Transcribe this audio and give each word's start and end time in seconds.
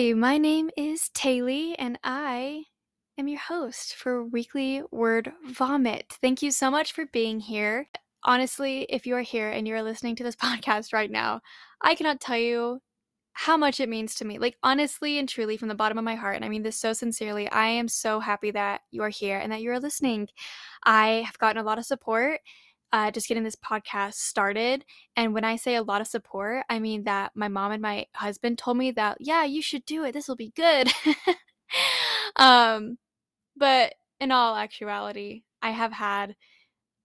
Hi, 0.00 0.14
my 0.14 0.38
name 0.38 0.70
is 0.78 1.10
Taylie, 1.12 1.74
and 1.78 1.98
I 2.02 2.64
am 3.18 3.28
your 3.28 3.38
host 3.38 3.94
for 3.96 4.24
Weekly 4.24 4.82
Word 4.90 5.30
Vomit. 5.44 6.14
Thank 6.22 6.40
you 6.40 6.50
so 6.52 6.70
much 6.70 6.94
for 6.94 7.04
being 7.12 7.38
here. 7.38 7.86
Honestly, 8.24 8.86
if 8.88 9.04
you 9.04 9.14
are 9.16 9.20
here 9.20 9.50
and 9.50 9.68
you're 9.68 9.82
listening 9.82 10.16
to 10.16 10.24
this 10.24 10.36
podcast 10.42 10.94
right 10.94 11.10
now, 11.10 11.42
I 11.82 11.94
cannot 11.94 12.18
tell 12.18 12.38
you 12.38 12.80
how 13.34 13.58
much 13.58 13.78
it 13.78 13.90
means 13.90 14.14
to 14.14 14.24
me. 14.24 14.38
Like, 14.38 14.56
honestly 14.62 15.18
and 15.18 15.28
truly, 15.28 15.58
from 15.58 15.68
the 15.68 15.74
bottom 15.74 15.98
of 15.98 16.04
my 16.04 16.14
heart, 16.14 16.36
and 16.36 16.46
I 16.46 16.48
mean 16.48 16.62
this 16.62 16.78
so 16.78 16.94
sincerely, 16.94 17.46
I 17.50 17.66
am 17.66 17.86
so 17.86 18.20
happy 18.20 18.52
that 18.52 18.80
you 18.90 19.02
are 19.02 19.10
here 19.10 19.36
and 19.36 19.52
that 19.52 19.60
you're 19.60 19.78
listening. 19.78 20.28
I 20.82 21.24
have 21.26 21.38
gotten 21.38 21.60
a 21.60 21.66
lot 21.66 21.78
of 21.78 21.84
support 21.84 22.40
uh, 22.92 23.10
just 23.10 23.28
getting 23.28 23.44
this 23.44 23.56
podcast 23.56 24.14
started. 24.14 24.84
And 25.16 25.32
when 25.32 25.44
I 25.44 25.56
say 25.56 25.76
a 25.76 25.82
lot 25.82 26.00
of 26.00 26.06
support, 26.06 26.64
I 26.68 26.78
mean 26.78 27.04
that 27.04 27.32
my 27.34 27.48
mom 27.48 27.72
and 27.72 27.82
my 27.82 28.06
husband 28.14 28.58
told 28.58 28.76
me 28.76 28.90
that, 28.92 29.18
yeah, 29.20 29.44
you 29.44 29.62
should 29.62 29.84
do 29.84 30.04
it. 30.04 30.12
This 30.12 30.28
will 30.28 30.36
be 30.36 30.52
good. 30.56 30.90
um, 32.36 32.98
but 33.56 33.94
in 34.18 34.32
all 34.32 34.56
actuality, 34.56 35.42
I 35.62 35.70
have 35.70 35.92
had 35.92 36.36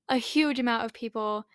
a 0.10 0.18
huge 0.18 0.60
amount 0.60 0.86
of 0.86 0.94
people 0.94 1.46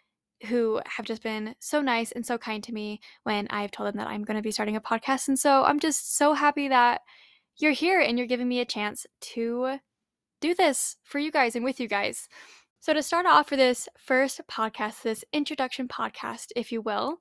who 0.46 0.80
have 0.86 1.04
just 1.04 1.22
been 1.22 1.54
so 1.60 1.80
nice 1.80 2.12
and 2.12 2.24
so 2.24 2.38
kind 2.38 2.64
to 2.64 2.72
me 2.72 3.00
when 3.24 3.46
I've 3.50 3.70
told 3.70 3.88
them 3.88 3.98
that 3.98 4.08
I'm 4.08 4.24
going 4.24 4.36
to 4.36 4.42
be 4.42 4.50
starting 4.50 4.76
a 4.76 4.80
podcast. 4.80 5.28
And 5.28 5.38
so 5.38 5.64
I'm 5.64 5.80
just 5.80 6.16
so 6.16 6.32
happy 6.32 6.68
that 6.68 7.02
you're 7.58 7.72
here 7.72 8.00
and 8.00 8.16
you're 8.16 8.26
giving 8.26 8.48
me 8.48 8.60
a 8.60 8.64
chance 8.64 9.06
to 9.20 9.78
do 10.40 10.54
this 10.54 10.96
for 11.04 11.18
you 11.18 11.30
guys 11.30 11.54
and 11.54 11.64
with 11.64 11.78
you 11.78 11.88
guys. 11.88 12.28
So, 12.82 12.94
to 12.94 13.02
start 13.02 13.26
off 13.26 13.46
for 13.46 13.56
this 13.56 13.90
first 13.98 14.40
podcast, 14.50 15.02
this 15.02 15.22
introduction 15.34 15.86
podcast, 15.86 16.46
if 16.56 16.72
you 16.72 16.80
will, 16.80 17.18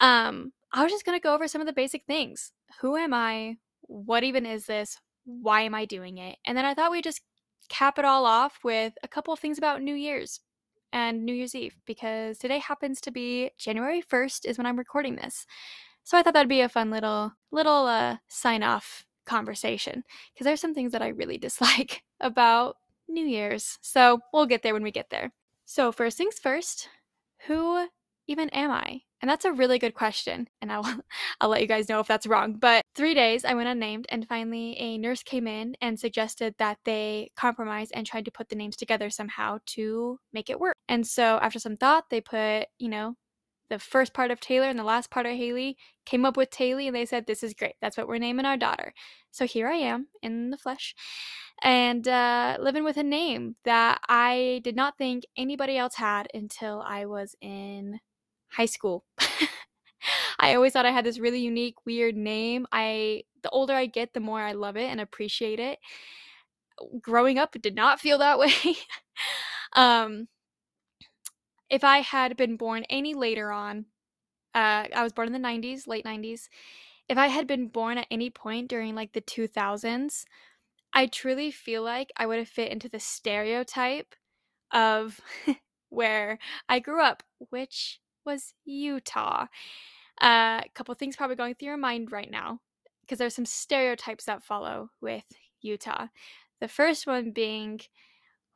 um, 0.00 0.52
I 0.72 0.82
was 0.82 0.90
just 0.90 1.04
going 1.04 1.18
to 1.18 1.22
go 1.22 1.34
over 1.34 1.46
some 1.46 1.60
of 1.60 1.66
the 1.66 1.74
basic 1.74 2.06
things. 2.06 2.52
Who 2.80 2.96
am 2.96 3.12
I? 3.12 3.58
What 3.82 4.24
even 4.24 4.46
is 4.46 4.64
this? 4.64 4.98
Why 5.26 5.60
am 5.60 5.74
I 5.74 5.84
doing 5.84 6.16
it? 6.16 6.38
And 6.46 6.56
then 6.56 6.64
I 6.64 6.72
thought 6.72 6.90
we'd 6.90 7.04
just 7.04 7.20
cap 7.68 7.98
it 7.98 8.06
all 8.06 8.24
off 8.24 8.60
with 8.64 8.94
a 9.02 9.08
couple 9.08 9.34
of 9.34 9.38
things 9.38 9.58
about 9.58 9.82
New 9.82 9.94
Year's 9.94 10.40
and 10.94 11.26
New 11.26 11.34
Year's 11.34 11.54
Eve 11.54 11.76
because 11.84 12.38
today 12.38 12.58
happens 12.58 13.02
to 13.02 13.10
be 13.10 13.50
January 13.58 14.00
1st 14.00 14.46
is 14.46 14.56
when 14.56 14.66
I'm 14.66 14.78
recording 14.78 15.16
this. 15.16 15.44
So 16.04 16.16
I 16.16 16.22
thought 16.22 16.32
that'd 16.32 16.48
be 16.48 16.62
a 16.62 16.70
fun 16.70 16.90
little 16.90 17.32
little 17.52 17.84
uh, 17.84 18.16
sign 18.28 18.62
off 18.62 19.04
conversation 19.26 20.04
because 20.32 20.46
there's 20.46 20.60
some 20.60 20.72
things 20.72 20.92
that 20.92 21.02
I 21.02 21.08
really 21.08 21.36
dislike 21.46 22.02
about 22.18 22.76
New 23.08 23.26
Year's. 23.26 23.78
So 23.82 24.20
we'll 24.32 24.46
get 24.46 24.62
there 24.62 24.74
when 24.74 24.82
we 24.82 24.90
get 24.90 25.10
there. 25.10 25.32
So, 25.64 25.90
first 25.92 26.16
things 26.16 26.38
first, 26.38 26.88
who 27.46 27.88
even 28.28 28.48
am 28.50 28.70
I? 28.70 29.02
And 29.20 29.30
that's 29.30 29.44
a 29.44 29.52
really 29.52 29.78
good 29.78 29.94
question, 29.94 30.48
and 30.60 30.70
I'll 30.70 30.84
I'll 31.40 31.48
let 31.48 31.60
you 31.62 31.66
guys 31.66 31.88
know 31.88 32.00
if 32.00 32.06
that's 32.06 32.26
wrong. 32.26 32.54
But 32.54 32.82
3 32.94 33.14
days 33.14 33.44
I 33.44 33.54
went 33.54 33.68
unnamed 33.68 34.06
and 34.10 34.28
finally 34.28 34.76
a 34.78 34.98
nurse 34.98 35.22
came 35.22 35.46
in 35.46 35.76
and 35.80 35.98
suggested 35.98 36.54
that 36.58 36.78
they 36.84 37.30
compromise 37.36 37.90
and 37.92 38.06
tried 38.06 38.26
to 38.26 38.30
put 38.30 38.48
the 38.48 38.56
names 38.56 38.76
together 38.76 39.10
somehow 39.10 39.58
to 39.66 40.18
make 40.32 40.50
it 40.50 40.60
work. 40.60 40.74
And 40.88 41.06
so 41.06 41.38
after 41.42 41.58
some 41.58 41.76
thought, 41.76 42.10
they 42.10 42.20
put, 42.20 42.66
you 42.78 42.88
know, 42.88 43.16
the 43.68 43.78
first 43.78 44.14
part 44.14 44.30
of 44.30 44.40
Taylor 44.40 44.68
and 44.68 44.78
the 44.78 44.84
last 44.84 45.10
part 45.10 45.26
of 45.26 45.32
Haley 45.32 45.76
came 46.04 46.24
up 46.24 46.36
with 46.36 46.50
Taylie 46.50 46.86
and 46.86 46.94
they 46.96 47.06
said, 47.06 47.26
This 47.26 47.42
is 47.42 47.54
great. 47.54 47.74
That's 47.80 47.96
what 47.96 48.08
we're 48.08 48.18
naming 48.18 48.46
our 48.46 48.56
daughter. 48.56 48.92
So 49.30 49.46
here 49.46 49.68
I 49.68 49.74
am 49.74 50.08
in 50.22 50.50
the 50.50 50.56
flesh 50.56 50.94
and 51.62 52.06
uh, 52.06 52.58
living 52.60 52.84
with 52.84 52.96
a 52.96 53.02
name 53.02 53.56
that 53.64 54.00
I 54.08 54.60
did 54.62 54.76
not 54.76 54.98
think 54.98 55.24
anybody 55.36 55.76
else 55.76 55.94
had 55.94 56.28
until 56.34 56.82
I 56.86 57.06
was 57.06 57.34
in 57.40 58.00
high 58.48 58.66
school. 58.66 59.04
I 60.38 60.54
always 60.54 60.72
thought 60.72 60.86
I 60.86 60.90
had 60.90 61.04
this 61.04 61.18
really 61.18 61.40
unique, 61.40 61.86
weird 61.86 62.16
name. 62.16 62.66
I 62.72 63.22
the 63.42 63.50
older 63.50 63.74
I 63.74 63.86
get, 63.86 64.12
the 64.12 64.20
more 64.20 64.40
I 64.40 64.52
love 64.52 64.76
it 64.76 64.90
and 64.90 65.00
appreciate 65.00 65.60
it. 65.60 65.78
Growing 67.00 67.38
up, 67.38 67.56
it 67.56 67.62
did 67.62 67.74
not 67.74 68.00
feel 68.00 68.18
that 68.18 68.38
way. 68.38 68.52
um, 69.74 70.28
if 71.70 71.84
I 71.84 71.98
had 71.98 72.36
been 72.36 72.56
born 72.56 72.84
any 72.88 73.14
later 73.14 73.50
on, 73.50 73.86
uh, 74.54 74.86
I 74.94 75.02
was 75.02 75.12
born 75.12 75.32
in 75.32 75.40
the 75.40 75.48
90s, 75.48 75.86
late 75.86 76.04
90s. 76.04 76.48
If 77.08 77.18
I 77.18 77.28
had 77.28 77.46
been 77.46 77.68
born 77.68 77.98
at 77.98 78.06
any 78.10 78.30
point 78.30 78.68
during 78.68 78.94
like 78.94 79.12
the 79.12 79.20
2000s, 79.20 80.24
I 80.92 81.06
truly 81.06 81.50
feel 81.50 81.82
like 81.82 82.10
I 82.16 82.26
would 82.26 82.38
have 82.38 82.48
fit 82.48 82.72
into 82.72 82.88
the 82.88 83.00
stereotype 83.00 84.14
of 84.72 85.20
where 85.90 86.38
I 86.68 86.78
grew 86.78 87.02
up, 87.02 87.22
which 87.50 88.00
was 88.24 88.54
Utah. 88.64 89.46
Uh, 90.20 90.62
a 90.64 90.70
couple 90.74 90.94
things 90.94 91.16
probably 91.16 91.36
going 91.36 91.54
through 91.54 91.68
your 91.68 91.76
mind 91.76 92.10
right 92.10 92.30
now 92.30 92.60
because 93.02 93.18
there's 93.18 93.34
some 93.34 93.46
stereotypes 93.46 94.24
that 94.24 94.42
follow 94.42 94.90
with 95.00 95.24
Utah. 95.60 96.06
The 96.60 96.68
first 96.68 97.06
one 97.06 97.30
being 97.30 97.80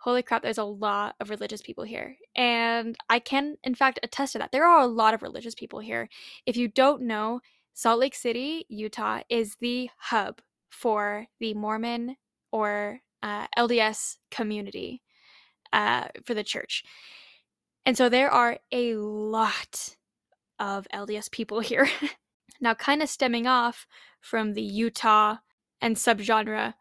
holy 0.01 0.23
crap, 0.23 0.43
there's 0.43 0.59
a 0.59 0.65
lot 0.65 1.15
of 1.21 1.29
religious 1.29 1.61
people 1.61 1.85
here. 1.85 2.17
And 2.35 2.97
I 3.11 3.19
can, 3.19 3.59
in 3.63 3.75
fact, 3.75 4.01
attest 4.03 4.33
to 4.33 4.39
that. 4.39 4.51
There 4.51 4.65
are 4.65 4.81
a 4.81 4.87
lot 4.87 5.13
of 5.13 5.23
religious 5.23 5.55
people 5.55 5.81
here. 5.81 6.09
If 6.47 6.57
you 6.57 6.69
don't 6.69 7.03
know, 7.03 7.41
Salt 7.75 8.01
Lake 8.01 8.15
City, 8.15 8.65
Utah 8.69 9.21
is 9.29 9.57
the 9.61 9.91
hub 9.99 10.41
for 10.71 11.27
the 11.39 11.53
Mormon 11.53 12.17
or 12.51 13.01
uh, 13.23 13.47
LDS 13.59 14.17
community 14.31 15.03
uh, 15.73 16.09
for 16.25 16.33
the 16.33 16.45
church. 16.45 16.83
And 17.85 17.97
so 17.97 18.09
there 18.09 18.31
are 18.31 18.59
a 18.73 18.95
lot 18.95 19.97
of 20.59 20.89
LDS 20.95 21.31
people 21.31 21.61
here. 21.61 21.89
now, 22.59 22.73
kind 22.73 23.03
of 23.03 23.11
stemming 23.11 23.47
off 23.47 23.87
from 24.21 24.55
the 24.55 24.63
Utah 24.63 25.37
and 25.83 25.97
subgenre 25.97 26.75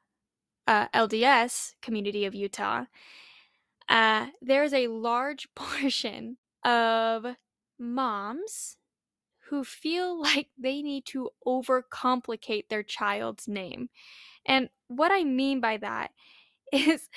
uh, 0.69 0.87
LDS 0.89 1.73
community 1.81 2.25
of 2.25 2.35
Utah, 2.35 2.85
uh, 3.89 4.27
there's 4.39 4.71
a 4.71 4.87
large 4.87 5.47
portion 5.55 6.37
of 6.63 7.25
moms 7.79 8.77
who 9.49 9.63
feel 9.63 10.21
like 10.21 10.49
they 10.57 10.83
need 10.83 11.05
to 11.07 11.31
overcomplicate 11.45 12.69
their 12.69 12.83
child's 12.83 13.47
name. 13.47 13.89
And 14.45 14.69
what 14.87 15.11
I 15.11 15.23
mean 15.23 15.59
by 15.59 15.77
that 15.77 16.11
is, 16.71 17.09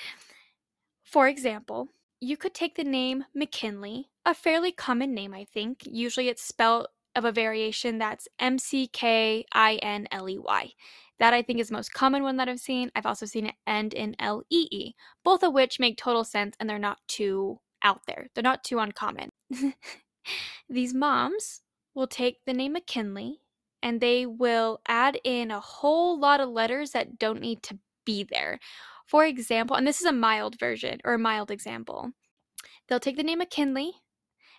for 1.03 1.27
example, 1.27 1.89
you 2.19 2.37
could 2.37 2.55
take 2.55 2.75
the 2.75 2.83
name 2.83 3.25
McKinley, 3.35 4.09
a 4.25 4.33
fairly 4.33 4.71
common 4.71 5.13
name, 5.13 5.33
I 5.33 5.43
think. 5.45 5.81
Usually 5.85 6.27
it's 6.27 6.41
spelled 6.41 6.87
of 7.15 7.25
a 7.25 7.31
variation 7.31 7.99
that's 7.99 8.27
M 8.39 8.57
C 8.57 8.87
K 8.87 9.45
I 9.53 9.75
N 9.75 10.07
L 10.09 10.27
E 10.27 10.39
Y. 10.39 10.71
That 11.19 11.33
I 11.33 11.41
think 11.41 11.59
is 11.59 11.69
the 11.69 11.75
most 11.75 11.93
common 11.93 12.23
one 12.23 12.37
that 12.37 12.49
I've 12.49 12.59
seen. 12.59 12.91
I've 12.95 13.05
also 13.05 13.25
seen 13.25 13.45
it 13.47 13.55
end 13.67 13.93
in 13.93 14.15
L 14.19 14.43
E 14.49 14.67
E, 14.71 14.93
both 15.23 15.43
of 15.43 15.53
which 15.53 15.79
make 15.79 15.97
total 15.97 16.23
sense 16.23 16.55
and 16.59 16.69
they're 16.69 16.79
not 16.79 16.99
too 17.07 17.59
out 17.83 18.01
there. 18.07 18.27
They're 18.33 18.41
not 18.41 18.63
too 18.63 18.79
uncommon. 18.79 19.29
These 20.69 20.93
moms 20.93 21.61
will 21.93 22.07
take 22.07 22.45
the 22.45 22.53
name 22.53 22.73
McKinley 22.73 23.39
and 23.81 23.99
they 23.99 24.25
will 24.25 24.79
add 24.87 25.19
in 25.23 25.51
a 25.51 25.59
whole 25.59 26.17
lot 26.19 26.39
of 26.39 26.49
letters 26.49 26.91
that 26.91 27.19
don't 27.19 27.41
need 27.41 27.61
to 27.63 27.77
be 28.05 28.23
there. 28.23 28.59
For 29.05 29.25
example, 29.25 29.75
and 29.75 29.85
this 29.85 29.99
is 29.99 30.07
a 30.07 30.13
mild 30.13 30.57
version 30.59 30.99
or 31.03 31.13
a 31.13 31.19
mild 31.19 31.51
example, 31.51 32.11
they'll 32.87 32.99
take 32.99 33.17
the 33.17 33.23
name 33.23 33.39
McKinley 33.39 33.91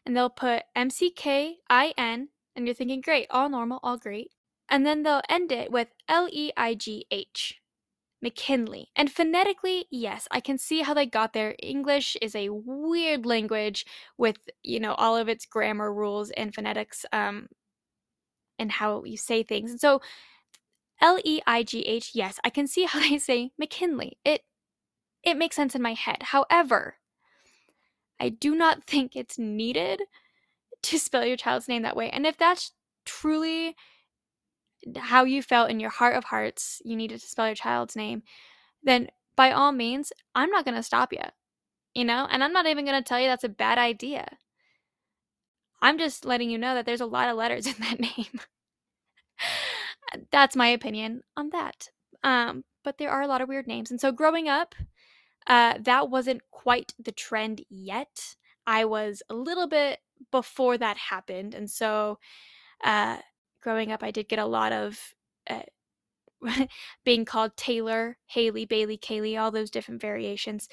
and 0.05 0.17
they'll 0.17 0.31
put 0.31 0.65
M 0.77 0.91
C 0.91 1.11
K 1.11 1.57
I 1.71 1.95
N, 1.97 2.29
and 2.55 2.67
you're 2.67 2.75
thinking, 2.75 3.01
great, 3.01 3.27
all 3.31 3.49
normal, 3.49 3.81
all 3.83 3.97
great. 3.97 4.31
And 4.75 4.85
then 4.85 5.05
they'll 5.05 5.23
end 5.29 5.53
it 5.53 5.71
with 5.71 5.87
L 6.09 6.29
E 6.33 6.51
I 6.57 6.75
G 6.75 7.07
H. 7.13 7.61
McKinley. 8.21 8.89
And 8.97 9.13
phonetically, 9.13 9.85
yes, 9.89 10.27
I 10.33 10.41
can 10.41 10.59
see 10.59 10.81
how 10.81 10.95
they 10.95 11.07
got 11.07 11.33
there. 11.33 11.55
English 11.63 12.17
is 12.21 12.35
a 12.35 12.49
weird 12.49 13.25
language 13.25 13.87
with, 14.19 14.39
you 14.65 14.81
know, 14.81 14.95
all 14.95 15.17
of 15.17 15.29
its 15.29 15.47
grammar 15.47 15.95
rules 15.95 16.33
and 16.33 16.53
phonetics 16.53 17.07
um, 17.13 17.47
and 18.59 18.73
how 18.73 19.05
you 19.05 19.17
say 19.17 19.45
things. 19.45 19.71
And 19.71 19.81
so 19.81 20.01
L 21.01 21.21
E 21.25 21.41
I 21.47 21.63
G 21.63 21.83
H, 21.83 22.11
yes, 22.13 22.41
I 22.43 22.51
can 22.51 22.67
see 22.67 22.83
how 22.89 22.99
they 22.99 23.19
say 23.19 23.53
McKinley. 23.57 24.19
It 24.25 24.41
it 25.23 25.37
makes 25.37 25.55
sense 25.55 25.77
in 25.77 25.83
my 25.83 25.95
head. 25.95 26.25
However, 26.25 26.97
I 28.19 28.29
do 28.29 28.57
not 28.57 28.83
think 28.83 29.15
it's 29.15 29.39
needed 29.39 30.03
to 30.83 30.99
spell 30.99 31.25
your 31.25 31.37
child's 31.37 31.69
name 31.69 31.83
that 31.83 31.97
way. 31.97 32.11
And 32.11 32.27
if 32.27 32.37
that's 32.37 32.73
truly 33.05 33.77
how 34.97 35.25
you 35.25 35.43
felt 35.43 35.71
in 35.71 35.81
your 35.81 35.91
heart 35.91 36.17
of 36.17 36.25
hearts, 36.25 36.81
you 36.85 36.97
needed 36.97 37.21
to 37.21 37.27
spell 37.27 37.47
your 37.47 37.55
child's 37.55 37.97
name, 37.97 38.23
then 38.83 39.09
by 39.37 39.51
all 39.53 39.73
means, 39.73 40.13
I'm 40.35 40.51
not 40.51 40.65
going 40.65 40.77
to 40.77 40.83
stop 40.83 41.13
you. 41.13 41.23
You 41.95 42.05
know, 42.05 42.27
and 42.31 42.43
I'm 42.43 42.53
not 42.53 42.67
even 42.67 42.85
going 42.85 43.01
to 43.01 43.07
tell 43.07 43.21
you 43.21 43.29
that's 43.29 43.45
a 43.45 43.49
bad 43.49 43.79
idea. 43.79 44.27
I'm 45.81 45.99
just 45.99 46.25
letting 46.25 46.51
you 46.51 46.59
know 46.59 46.75
that 46.75 46.87
there's 46.87 47.01
a 47.01 47.07
lot 47.07 47.29
of 47.29 47.37
letters 47.37 47.67
in 47.69 47.75
that 47.81 48.01
name. 48.01 48.41
That's 50.31 50.57
my 50.57 50.69
opinion 50.69 51.23
on 51.37 51.51
that. 51.51 51.89
Um, 52.23 52.65
but 52.83 52.99
there 52.99 53.11
are 53.11 53.23
a 53.23 53.27
lot 53.27 53.41
of 53.41 53.49
weird 53.49 53.67
names. 53.67 53.91
And 53.91 54.01
so 54.01 54.13
growing 54.13 54.49
up, 54.49 54.75
uh, 55.47 55.75
that 55.81 56.11
wasn't 56.11 56.43
quite 56.51 56.95
the 56.99 57.13
trend 57.13 57.63
yet. 57.69 58.37
I 58.67 58.85
was 58.87 59.23
a 59.29 59.35
little 59.35 59.67
bit 59.67 60.01
before 60.31 60.79
that 60.79 60.97
happened. 60.97 61.55
And 61.55 61.71
so 61.71 62.19
uh, 62.83 63.19
growing 63.65 63.91
up, 63.91 64.03
I 64.03 64.11
did 64.11 64.29
get 64.29 64.39
a 64.39 64.47
lot 64.47 64.73
of 64.73 65.15
uh, 65.51 65.63
being 67.05 67.25
called 67.25 67.57
Taylor, 67.57 68.19
Haley, 68.27 68.67
Bailey, 68.67 68.99
Kaylee, 68.99 69.41
all 69.41 69.51
those 69.51 69.71
different 69.71 70.01
variations. 70.01 70.69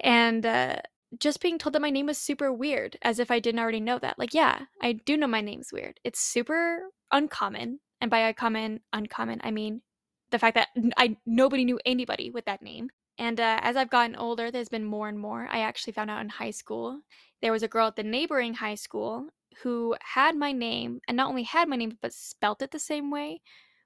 And 0.00 0.46
uh, 0.46 0.76
just 1.18 1.40
being 1.40 1.58
told 1.58 1.74
that 1.74 1.82
my 1.82 1.90
name 1.90 2.06
was 2.06 2.18
super 2.18 2.52
weird, 2.52 2.96
as 3.02 3.18
if 3.18 3.30
I 3.30 3.40
didn't 3.40 3.60
already 3.60 3.80
know 3.80 3.98
that. 3.98 4.18
Like, 4.18 4.32
yeah, 4.32 4.60
I 4.80 4.92
do 4.92 5.16
know 5.16 5.26
my 5.26 5.40
name's 5.40 5.72
weird. 5.72 6.00
It's 6.04 6.20
super 6.20 6.82
uncommon. 7.12 7.80
And 8.00 8.10
by 8.10 8.20
uncommon, 8.20 8.80
uncommon, 8.92 9.40
I 9.42 9.50
mean 9.50 9.82
the 10.30 10.38
fact 10.38 10.56
that 10.56 10.68
I 10.96 11.16
nobody 11.26 11.64
knew 11.64 11.78
anybody 11.84 12.30
with 12.30 12.44
that 12.46 12.62
name. 12.62 12.90
And 13.18 13.38
uh, 13.38 13.60
as 13.62 13.76
I've 13.76 13.90
gotten 13.90 14.16
older, 14.16 14.50
there's 14.50 14.68
been 14.68 14.84
more 14.84 15.08
and 15.08 15.18
more. 15.18 15.46
I 15.50 15.60
actually 15.60 15.92
found 15.92 16.10
out 16.10 16.20
in 16.20 16.28
high 16.28 16.50
school 16.50 17.00
there 17.40 17.52
was 17.52 17.62
a 17.62 17.68
girl 17.68 17.88
at 17.88 17.96
the 17.96 18.02
neighboring 18.02 18.54
high 18.54 18.74
school 18.74 19.28
who 19.62 19.96
had 20.00 20.36
my 20.36 20.52
name, 20.52 21.00
and 21.08 21.16
not 21.16 21.28
only 21.28 21.44
had 21.44 21.68
my 21.68 21.76
name, 21.76 21.98
but 22.02 22.12
spelt 22.12 22.62
it 22.62 22.70
the 22.70 22.78
same 22.78 23.10
way, 23.10 23.40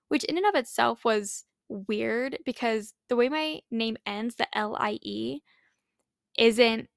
which 0.08 0.24
in 0.24 0.36
and 0.36 0.46
of 0.46 0.54
itself 0.54 1.04
was 1.04 1.44
weird 1.68 2.38
because 2.44 2.94
the 3.08 3.16
way 3.16 3.28
my 3.28 3.60
name 3.70 3.96
ends, 4.06 4.36
the 4.36 4.46
L 4.56 4.76
I 4.78 4.98
E, 5.02 5.40
isn't 6.38 6.88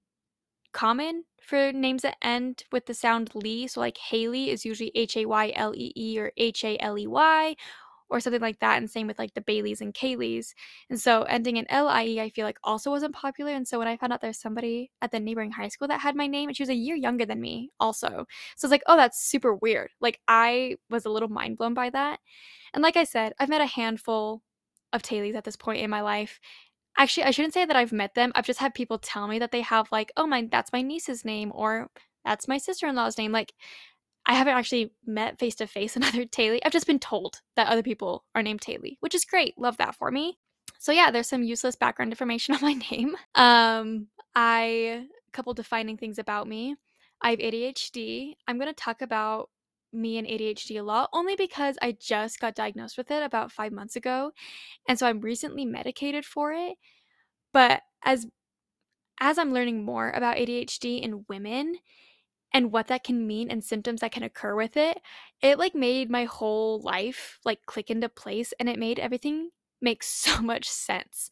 common 0.73 1.25
for 1.41 1.71
names 1.73 2.03
that 2.03 2.17
end 2.21 2.63
with 2.71 2.85
the 2.85 2.93
sound 2.93 3.31
Lee. 3.35 3.67
So, 3.67 3.79
like 3.79 3.97
Haley 3.97 4.49
is 4.49 4.65
usually 4.65 4.91
H 4.95 5.17
A 5.17 5.25
Y 5.25 5.51
L 5.55 5.73
E 5.75 5.91
E 5.95 6.19
or 6.19 6.31
H 6.37 6.63
A 6.63 6.77
L 6.79 6.97
E 6.97 7.07
Y 7.07 7.55
or 8.11 8.19
something 8.19 8.41
like 8.41 8.59
that. 8.59 8.77
And 8.77 8.89
same 8.89 9.07
with 9.07 9.17
like 9.17 9.33
the 9.33 9.41
Baileys 9.41 9.81
and 9.81 9.93
Kayleys. 9.93 10.53
And 10.89 10.99
so 10.99 11.23
ending 11.23 11.57
in 11.57 11.65
L 11.71 11.87
I 11.87 12.05
E, 12.05 12.21
I 12.21 12.29
feel 12.29 12.45
like 12.45 12.59
also 12.63 12.91
wasn't 12.91 13.15
popular. 13.15 13.53
And 13.53 13.67
so 13.67 13.79
when 13.79 13.87
I 13.87 13.97
found 13.97 14.13
out 14.13 14.21
there's 14.21 14.39
somebody 14.39 14.91
at 15.01 15.11
the 15.11 15.19
neighboring 15.19 15.51
high 15.51 15.69
school 15.69 15.87
that 15.87 16.01
had 16.01 16.15
my 16.15 16.27
name, 16.27 16.49
and 16.49 16.55
she 16.55 16.61
was 16.61 16.69
a 16.69 16.75
year 16.75 16.95
younger 16.95 17.25
than 17.25 17.41
me 17.41 17.71
also. 17.79 18.27
So 18.57 18.65
it's 18.65 18.71
like, 18.71 18.83
oh, 18.85 18.97
that's 18.97 19.23
super 19.23 19.55
weird. 19.55 19.89
Like 20.01 20.19
I 20.27 20.75
was 20.89 21.05
a 21.05 21.09
little 21.09 21.29
mind 21.29 21.57
blown 21.57 21.73
by 21.73 21.89
that. 21.89 22.19
And 22.73 22.83
like 22.83 22.97
I 22.97 23.05
said, 23.05 23.33
I've 23.39 23.49
met 23.49 23.61
a 23.61 23.65
handful 23.65 24.43
of 24.93 25.01
Taylies 25.01 25.35
at 25.35 25.45
this 25.45 25.55
point 25.55 25.81
in 25.81 25.89
my 25.89 26.01
life. 26.01 26.39
Actually, 26.97 27.23
I 27.23 27.31
shouldn't 27.31 27.53
say 27.53 27.63
that 27.63 27.77
I've 27.77 27.93
met 27.93 28.15
them. 28.15 28.33
I've 28.35 28.45
just 28.45 28.59
had 28.59 28.73
people 28.73 28.97
tell 28.97 29.27
me 29.27 29.39
that 29.39 29.51
they 29.51 29.61
have 29.61 29.89
like, 29.93 30.11
oh 30.17 30.27
my, 30.27 30.47
that's 30.51 30.73
my 30.73 30.81
niece's 30.81 31.23
name, 31.23 31.51
or 31.55 31.87
that's 32.25 32.49
my 32.49 32.57
sister 32.57 32.87
in 32.87 32.95
law's 32.95 33.17
name. 33.17 33.31
Like, 33.31 33.53
I 34.25 34.33
haven't 34.33 34.53
actually 34.55 34.93
met 35.05 35.39
face 35.39 35.55
to 35.55 35.67
face 35.67 35.95
another 35.95 36.25
Taylie. 36.25 36.59
I've 36.63 36.71
just 36.71 36.87
been 36.87 36.99
told 36.99 37.41
that 37.55 37.67
other 37.67 37.83
people 37.83 38.25
are 38.35 38.43
named 38.43 38.61
Taylie, 38.61 38.97
which 38.99 39.15
is 39.15 39.25
great. 39.25 39.57
Love 39.57 39.77
that 39.77 39.95
for 39.95 40.11
me. 40.11 40.37
So 40.79 40.91
yeah, 40.91 41.11
there's 41.11 41.29
some 41.29 41.43
useless 41.43 41.75
background 41.75 42.11
information 42.11 42.55
on 42.55 42.61
my 42.61 42.73
name. 42.91 43.15
Um, 43.35 44.07
I 44.35 45.05
a 45.27 45.31
couple 45.31 45.53
defining 45.53 45.97
things 45.97 46.19
about 46.19 46.47
me. 46.47 46.75
I 47.21 47.31
have 47.31 47.39
ADHD. 47.39 48.33
I'm 48.47 48.57
gonna 48.57 48.73
talk 48.73 49.01
about 49.01 49.49
me 49.93 50.17
and 50.17 50.27
ADHD 50.27 50.79
a 50.79 50.83
lot, 50.83 51.09
only 51.13 51.35
because 51.35 51.77
I 51.81 51.97
just 51.99 52.39
got 52.39 52.55
diagnosed 52.55 52.97
with 52.97 53.11
it 53.11 53.23
about 53.23 53.51
five 53.51 53.71
months 53.71 53.95
ago, 53.95 54.31
and 54.87 54.97
so 54.97 55.05
I'm 55.05 55.21
recently 55.21 55.65
medicated 55.65 56.25
for 56.25 56.53
it. 56.53 56.77
But 57.53 57.81
as 58.03 58.25
as 59.19 59.37
I'm 59.37 59.53
learning 59.53 59.85
more 59.85 60.09
about 60.09 60.37
ADHD 60.37 61.01
in 61.01 61.25
women, 61.29 61.75
and 62.53 62.71
what 62.71 62.87
that 62.87 63.03
can 63.03 63.25
mean 63.27 63.49
and 63.49 63.63
symptoms 63.63 64.01
that 64.01 64.11
can 64.11 64.23
occur 64.23 64.55
with 64.55 64.77
it, 64.77 64.99
it 65.41 65.57
like 65.57 65.75
made 65.75 66.09
my 66.09 66.25
whole 66.25 66.79
life 66.81 67.39
like 67.45 67.65
click 67.65 67.89
into 67.89 68.09
place 68.09 68.53
and 68.59 68.69
it 68.69 68.79
made 68.79 68.99
everything 68.99 69.49
make 69.81 70.03
so 70.03 70.41
much 70.41 70.69
sense. 70.69 71.29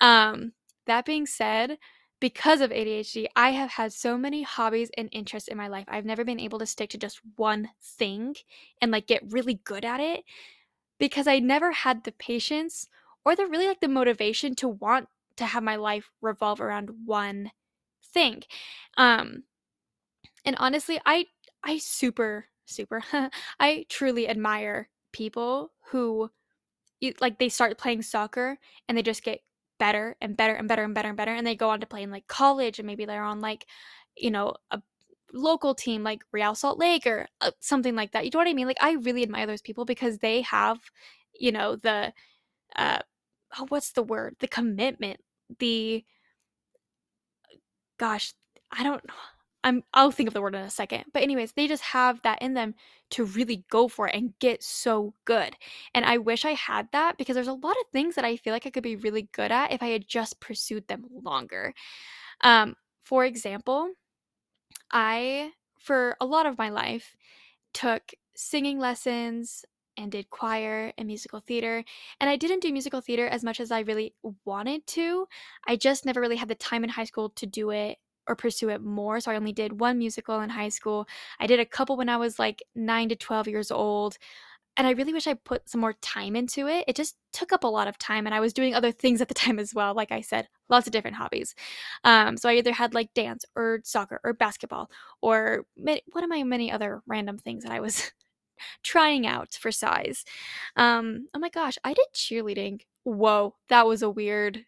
Um 0.00 0.52
that 0.86 1.04
being 1.04 1.26
said, 1.26 1.78
because 2.20 2.60
of 2.60 2.70
ADHD, 2.70 3.26
I 3.36 3.50
have 3.50 3.70
had 3.70 3.92
so 3.92 4.16
many 4.18 4.42
hobbies 4.42 4.90
and 4.96 5.08
interests 5.12 5.48
in 5.48 5.56
my 5.56 5.68
life. 5.68 5.84
I've 5.88 6.04
never 6.04 6.24
been 6.24 6.40
able 6.40 6.58
to 6.60 6.66
stick 6.66 6.90
to 6.90 6.98
just 6.98 7.20
one 7.36 7.70
thing 7.80 8.34
and 8.80 8.90
like 8.92 9.06
get 9.06 9.32
really 9.32 9.54
good 9.64 9.84
at 9.84 10.00
it 10.00 10.24
because 10.98 11.26
I 11.26 11.38
never 11.38 11.72
had 11.72 12.04
the 12.04 12.12
patience 12.12 12.88
or 13.24 13.34
the 13.36 13.46
really 13.46 13.66
like 13.66 13.80
the 13.80 13.88
motivation 13.88 14.54
to 14.56 14.68
want 14.68 15.08
to 15.36 15.46
have 15.46 15.62
my 15.62 15.76
life 15.76 16.10
revolve 16.20 16.60
around 16.60 16.90
one 17.06 17.50
thing. 18.12 18.42
Um 18.96 19.44
and 20.44 20.56
honestly, 20.58 21.00
I 21.06 21.26
I 21.64 21.78
super 21.78 22.46
super 22.66 23.02
I 23.60 23.86
truly 23.88 24.28
admire 24.28 24.88
people 25.12 25.72
who 25.90 26.30
like 27.20 27.38
they 27.38 27.48
start 27.48 27.78
playing 27.78 28.02
soccer 28.02 28.58
and 28.88 28.96
they 28.96 29.02
just 29.02 29.24
get 29.24 29.40
better 29.78 30.16
and 30.20 30.36
better 30.36 30.54
and 30.54 30.68
better 30.68 30.84
and 30.84 30.94
better 30.94 31.08
and 31.08 31.16
better 31.16 31.34
and 31.34 31.46
they 31.46 31.56
go 31.56 31.70
on 31.70 31.80
to 31.80 31.86
play 31.86 32.02
in 32.02 32.10
like 32.10 32.26
college 32.28 32.78
and 32.78 32.86
maybe 32.86 33.04
they're 33.04 33.24
on 33.24 33.40
like 33.40 33.66
you 34.16 34.30
know 34.30 34.54
a 34.70 34.80
local 35.32 35.74
team 35.74 36.02
like 36.04 36.22
Real 36.32 36.54
Salt 36.54 36.78
Lake 36.78 37.06
or 37.06 37.26
uh, 37.40 37.50
something 37.60 37.96
like 37.96 38.12
that. 38.12 38.24
You 38.24 38.30
know 38.34 38.38
what 38.40 38.48
I 38.48 38.54
mean? 38.54 38.66
Like 38.66 38.82
I 38.82 38.92
really 38.94 39.22
admire 39.22 39.46
those 39.46 39.62
people 39.62 39.84
because 39.84 40.18
they 40.18 40.42
have 40.42 40.78
you 41.38 41.52
know 41.52 41.76
the 41.76 42.12
uh 42.76 43.00
oh, 43.58 43.66
what's 43.70 43.92
the 43.92 44.02
word? 44.02 44.36
The 44.40 44.48
commitment, 44.48 45.20
the 45.58 46.04
gosh, 47.98 48.34
I 48.70 48.82
don't 48.82 49.06
know 49.06 49.14
I'm 49.64 49.84
I'll 49.94 50.10
think 50.10 50.26
of 50.26 50.34
the 50.34 50.42
word 50.42 50.54
in 50.54 50.62
a 50.62 50.70
second. 50.70 51.04
But 51.12 51.22
anyways, 51.22 51.52
they 51.52 51.68
just 51.68 51.82
have 51.82 52.20
that 52.22 52.42
in 52.42 52.54
them 52.54 52.74
to 53.10 53.24
really 53.24 53.64
go 53.70 53.88
for 53.88 54.08
it 54.08 54.14
and 54.14 54.34
get 54.38 54.62
so 54.62 55.14
good. 55.24 55.56
And 55.94 56.04
I 56.04 56.18
wish 56.18 56.44
I 56.44 56.52
had 56.52 56.88
that 56.92 57.18
because 57.18 57.34
there's 57.34 57.48
a 57.48 57.52
lot 57.52 57.76
of 57.76 57.90
things 57.92 58.14
that 58.14 58.24
I 58.24 58.36
feel 58.36 58.52
like 58.52 58.66
I 58.66 58.70
could 58.70 58.82
be 58.82 58.96
really 58.96 59.28
good 59.32 59.52
at 59.52 59.72
if 59.72 59.82
I 59.82 59.88
had 59.88 60.08
just 60.08 60.40
pursued 60.40 60.88
them 60.88 61.04
longer. 61.22 61.74
Um, 62.42 62.76
for 63.04 63.24
example, 63.24 63.90
I 64.92 65.52
for 65.78 66.16
a 66.20 66.26
lot 66.26 66.46
of 66.46 66.58
my 66.58 66.68
life 66.70 67.16
took 67.74 68.12
singing 68.36 68.78
lessons 68.78 69.64
and 69.96 70.10
did 70.10 70.30
choir 70.30 70.92
and 70.96 71.06
musical 71.06 71.40
theater. 71.40 71.84
And 72.20 72.30
I 72.30 72.36
didn't 72.36 72.60
do 72.60 72.72
musical 72.72 73.00
theater 73.00 73.26
as 73.26 73.44
much 73.44 73.60
as 73.60 73.70
I 73.70 73.80
really 73.80 74.14
wanted 74.44 74.86
to. 74.88 75.26
I 75.66 75.76
just 75.76 76.06
never 76.06 76.20
really 76.20 76.36
had 76.36 76.48
the 76.48 76.54
time 76.54 76.84
in 76.84 76.90
high 76.90 77.04
school 77.04 77.30
to 77.30 77.46
do 77.46 77.70
it 77.70 77.98
or 78.26 78.36
pursue 78.36 78.68
it 78.70 78.82
more. 78.82 79.20
So 79.20 79.30
I 79.30 79.36
only 79.36 79.52
did 79.52 79.80
one 79.80 79.98
musical 79.98 80.40
in 80.40 80.50
high 80.50 80.68
school. 80.68 81.06
I 81.40 81.46
did 81.46 81.60
a 81.60 81.66
couple 81.66 81.96
when 81.96 82.08
I 82.08 82.16
was 82.16 82.38
like 82.38 82.62
9 82.74 83.08
to 83.10 83.16
12 83.16 83.48
years 83.48 83.70
old. 83.70 84.18
And 84.76 84.86
I 84.86 84.92
really 84.92 85.12
wish 85.12 85.26
I 85.26 85.34
put 85.34 85.68
some 85.68 85.82
more 85.82 85.92
time 86.00 86.34
into 86.34 86.66
it. 86.66 86.84
It 86.88 86.96
just 86.96 87.16
took 87.32 87.52
up 87.52 87.64
a 87.64 87.68
lot 87.68 87.88
of 87.88 87.98
time, 87.98 88.24
and 88.26 88.34
I 88.34 88.40
was 88.40 88.54
doing 88.54 88.74
other 88.74 88.90
things 88.90 89.20
at 89.20 89.28
the 89.28 89.34
time 89.34 89.58
as 89.58 89.74
well. 89.74 89.94
Like 89.94 90.10
I 90.12 90.22
said, 90.22 90.48
lots 90.70 90.86
of 90.86 90.92
different 90.92 91.16
hobbies. 91.16 91.54
Um, 92.04 92.36
so 92.38 92.48
I 92.48 92.54
either 92.54 92.72
had 92.72 92.94
like 92.94 93.12
dance 93.14 93.44
or 93.54 93.80
soccer 93.84 94.20
or 94.24 94.32
basketball 94.32 94.90
or 95.20 95.66
what 95.76 96.24
are 96.24 96.28
my 96.28 96.42
many 96.42 96.72
other 96.72 97.02
random 97.06 97.38
things 97.38 97.64
that 97.64 97.72
I 97.72 97.80
was 97.80 98.12
trying 98.82 99.26
out 99.26 99.52
for 99.52 99.70
size. 99.70 100.24
Um, 100.76 101.28
oh 101.34 101.38
my 101.38 101.50
gosh, 101.50 101.76
I 101.84 101.92
did 101.92 102.06
cheerleading. 102.14 102.80
Whoa, 103.04 103.54
that 103.68 103.86
was 103.86 104.02
a 104.02 104.10
weird 104.10 104.64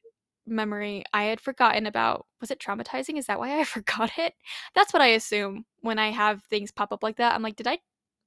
memory 0.47 1.05
I 1.13 1.25
had 1.25 1.41
forgotten 1.41 1.87
about. 1.87 2.27
Was 2.41 2.51
it 2.51 2.61
traumatizing? 2.61 3.19
Is 3.19 3.27
that 3.27 3.39
why 3.39 3.61
I 3.61 3.65
forgot 3.77 4.13
it? 4.19 4.35
That's 4.75 4.93
what 4.93 5.03
I 5.03 5.09
assume 5.09 5.67
when 5.81 5.99
I 5.99 6.11
have 6.11 6.43
things 6.45 6.71
pop 6.71 6.93
up 6.93 7.03
like 7.03 7.17
that. 7.17 7.35
I'm 7.35 7.43
like, 7.43 7.57
did 7.57 7.67
I 7.67 7.79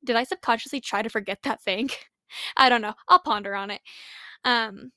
did 0.05 0.15
I 0.15 0.23
subconsciously 0.23 0.81
try 0.81 1.01
to 1.01 1.09
forget 1.09 1.39
that 1.43 1.61
thing? 1.61 1.89
I 2.57 2.69
don't 2.69 2.81
know. 2.81 2.93
I'll 3.07 3.19
ponder 3.19 3.55
on 3.55 3.71
it. 3.71 3.81
Um 4.45 4.91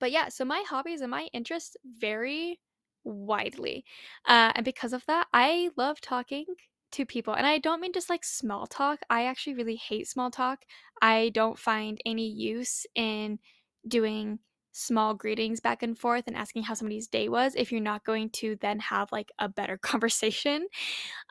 but 0.00 0.12
yeah, 0.12 0.28
so 0.28 0.44
my 0.44 0.62
hobbies 0.68 1.00
and 1.00 1.10
my 1.10 1.28
interests 1.32 1.76
vary 1.84 2.60
widely. 3.04 3.84
Uh, 4.26 4.52
and 4.54 4.64
because 4.64 4.92
of 4.92 5.04
that, 5.06 5.26
I 5.32 5.70
love 5.76 6.00
talking 6.00 6.44
to 6.92 7.06
people. 7.06 7.34
And 7.34 7.46
I 7.46 7.58
don't 7.58 7.80
mean 7.80 7.92
just 7.92 8.10
like 8.10 8.24
small 8.24 8.66
talk. 8.66 9.00
I 9.10 9.24
actually 9.24 9.54
really 9.54 9.76
hate 9.76 10.08
small 10.08 10.30
talk. 10.30 10.60
I 11.02 11.30
don't 11.34 11.58
find 11.58 12.00
any 12.04 12.28
use 12.28 12.86
in 12.94 13.38
doing 13.86 14.38
small 14.76 15.14
greetings 15.14 15.58
back 15.58 15.82
and 15.82 15.98
forth 15.98 16.24
and 16.26 16.36
asking 16.36 16.62
how 16.62 16.74
somebody's 16.74 17.08
day 17.08 17.30
was 17.30 17.54
if 17.56 17.72
you're 17.72 17.80
not 17.80 18.04
going 18.04 18.28
to 18.28 18.56
then 18.60 18.78
have 18.78 19.10
like 19.10 19.32
a 19.38 19.48
better 19.48 19.78
conversation. 19.82 20.66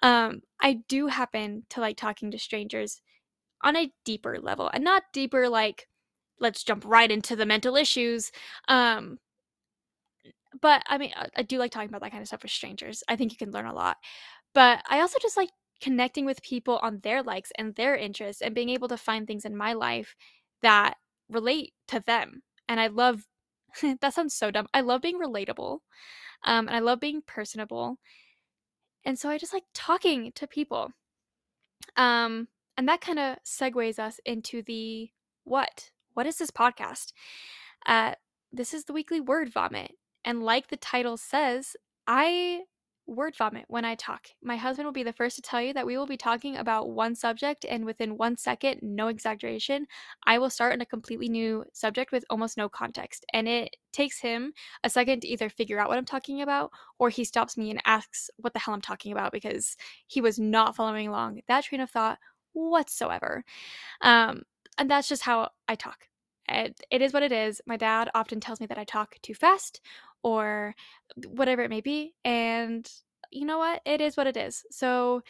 Um, 0.01 0.41
I 0.61 0.79
do 0.87 1.07
happen 1.07 1.63
to 1.69 1.79
like 1.79 1.97
talking 1.97 2.31
to 2.31 2.39
strangers 2.39 3.01
on 3.61 3.75
a 3.75 3.91
deeper 4.03 4.39
level 4.41 4.69
and 4.73 4.83
not 4.83 5.03
deeper 5.13 5.47
like 5.47 5.87
let's 6.39 6.63
jump 6.63 6.83
right 6.85 7.11
into 7.11 7.35
the 7.35 7.45
mental 7.45 7.75
issues. 7.75 8.31
Um, 8.67 9.19
but 10.59 10.83
I 10.87 10.97
mean, 10.97 11.11
I, 11.15 11.27
I 11.37 11.41
do 11.43 11.59
like 11.59 11.71
talking 11.71 11.89
about 11.89 12.01
that 12.01 12.11
kind 12.11 12.21
of 12.21 12.27
stuff 12.27 12.43
with 12.43 12.51
strangers. 12.51 13.03
I 13.07 13.15
think 13.15 13.31
you 13.31 13.37
can 13.37 13.51
learn 13.51 13.67
a 13.67 13.73
lot. 13.73 13.97
But 14.53 14.81
I 14.89 15.01
also 15.01 15.19
just 15.21 15.37
like 15.37 15.49
connecting 15.81 16.25
with 16.25 16.41
people 16.41 16.79
on 16.81 16.99
their 17.03 17.21
likes 17.21 17.51
and 17.57 17.75
their 17.75 17.95
interests 17.95 18.41
and 18.41 18.55
being 18.55 18.69
able 18.69 18.87
to 18.87 18.97
find 18.97 19.27
things 19.27 19.45
in 19.45 19.55
my 19.55 19.73
life 19.73 20.15
that 20.61 20.95
relate 21.29 21.73
to 21.89 22.01
them. 22.05 22.41
And 22.67 22.79
I 22.79 22.87
love 22.87 23.25
that 24.01 24.13
sounds 24.13 24.33
so 24.33 24.51
dumb. 24.51 24.67
I 24.73 24.81
love 24.81 25.01
being 25.01 25.19
relatable. 25.19 25.79
Um, 26.43 26.67
and 26.67 26.75
I 26.75 26.79
love 26.79 26.99
being 26.99 27.21
personable. 27.25 27.97
And 29.03 29.17
so 29.17 29.29
I 29.29 29.37
just 29.37 29.53
like 29.53 29.63
talking 29.73 30.31
to 30.33 30.47
people. 30.47 30.91
Um, 31.95 32.47
and 32.77 32.87
that 32.87 33.01
kind 33.01 33.19
of 33.19 33.37
segues 33.45 33.99
us 33.99 34.19
into 34.25 34.61
the 34.61 35.09
what? 35.43 35.91
What 36.13 36.25
is 36.27 36.37
this 36.37 36.51
podcast? 36.51 37.13
Uh, 37.85 38.15
this 38.51 38.73
is 38.73 38.85
the 38.85 38.93
weekly 38.93 39.19
word 39.19 39.51
vomit. 39.51 39.91
And 40.23 40.43
like 40.43 40.67
the 40.67 40.77
title 40.77 41.17
says, 41.17 41.75
I 42.07 42.61
word 43.07 43.35
vomit 43.37 43.65
when 43.67 43.85
I 43.85 43.95
talk. 43.95 44.27
My 44.41 44.55
husband 44.55 44.85
will 44.85 44.93
be 44.93 45.03
the 45.03 45.13
first 45.13 45.35
to 45.35 45.41
tell 45.41 45.61
you 45.61 45.73
that 45.73 45.85
we 45.85 45.97
will 45.97 46.07
be 46.07 46.17
talking 46.17 46.57
about 46.57 46.89
one 46.89 47.15
subject, 47.15 47.65
and 47.69 47.85
within 47.85 48.17
one 48.17 48.37
second, 48.37 48.79
no 48.81 49.07
exaggeration, 49.07 49.85
I 50.25 50.37
will 50.37 50.49
start 50.49 50.73
in 50.73 50.81
a 50.81 50.85
completely 50.85 51.29
new 51.29 51.65
subject 51.73 52.11
with 52.11 52.25
almost 52.29 52.57
no 52.57 52.69
context. 52.69 53.25
And 53.33 53.47
it 53.47 53.75
takes 53.91 54.19
him 54.19 54.53
a 54.83 54.89
second 54.89 55.21
to 55.21 55.27
either 55.27 55.49
figure 55.49 55.79
out 55.79 55.89
what 55.89 55.97
I'm 55.97 56.05
talking 56.05 56.41
about 56.41 56.71
or 56.99 57.09
he 57.09 57.23
stops 57.23 57.57
me 57.57 57.69
and 57.71 57.81
asks 57.85 58.29
what 58.37 58.53
the 58.53 58.59
hell 58.59 58.73
I'm 58.73 58.81
talking 58.81 59.11
about 59.11 59.31
because 59.31 59.77
he 60.07 60.21
was 60.21 60.39
not 60.39 60.75
following 60.75 61.07
along 61.07 61.41
that 61.47 61.63
train 61.63 61.81
of 61.81 61.89
thought 61.89 62.19
whatsoever. 62.53 63.43
Um, 64.01 64.43
and 64.77 64.89
that's 64.89 65.07
just 65.07 65.21
how 65.23 65.49
I 65.67 65.75
talk. 65.75 66.07
It, 66.47 66.79
it 66.91 67.01
is 67.01 67.13
what 67.13 67.23
it 67.23 67.31
is. 67.31 67.61
My 67.65 67.77
dad 67.77 68.09
often 68.13 68.39
tells 68.39 68.59
me 68.59 68.67
that 68.67 68.77
I 68.77 68.83
talk 68.83 69.15
too 69.21 69.33
fast 69.33 69.81
or 70.23 70.75
whatever 71.27 71.61
it 71.61 71.69
may 71.69 71.81
be. 71.81 72.13
And 72.23 72.89
you 73.31 73.45
know 73.45 73.57
what? 73.57 73.81
It 73.85 74.01
is 74.01 74.15
what 74.17 74.27
it 74.27 74.37
is. 74.37 74.63
So 74.71 75.21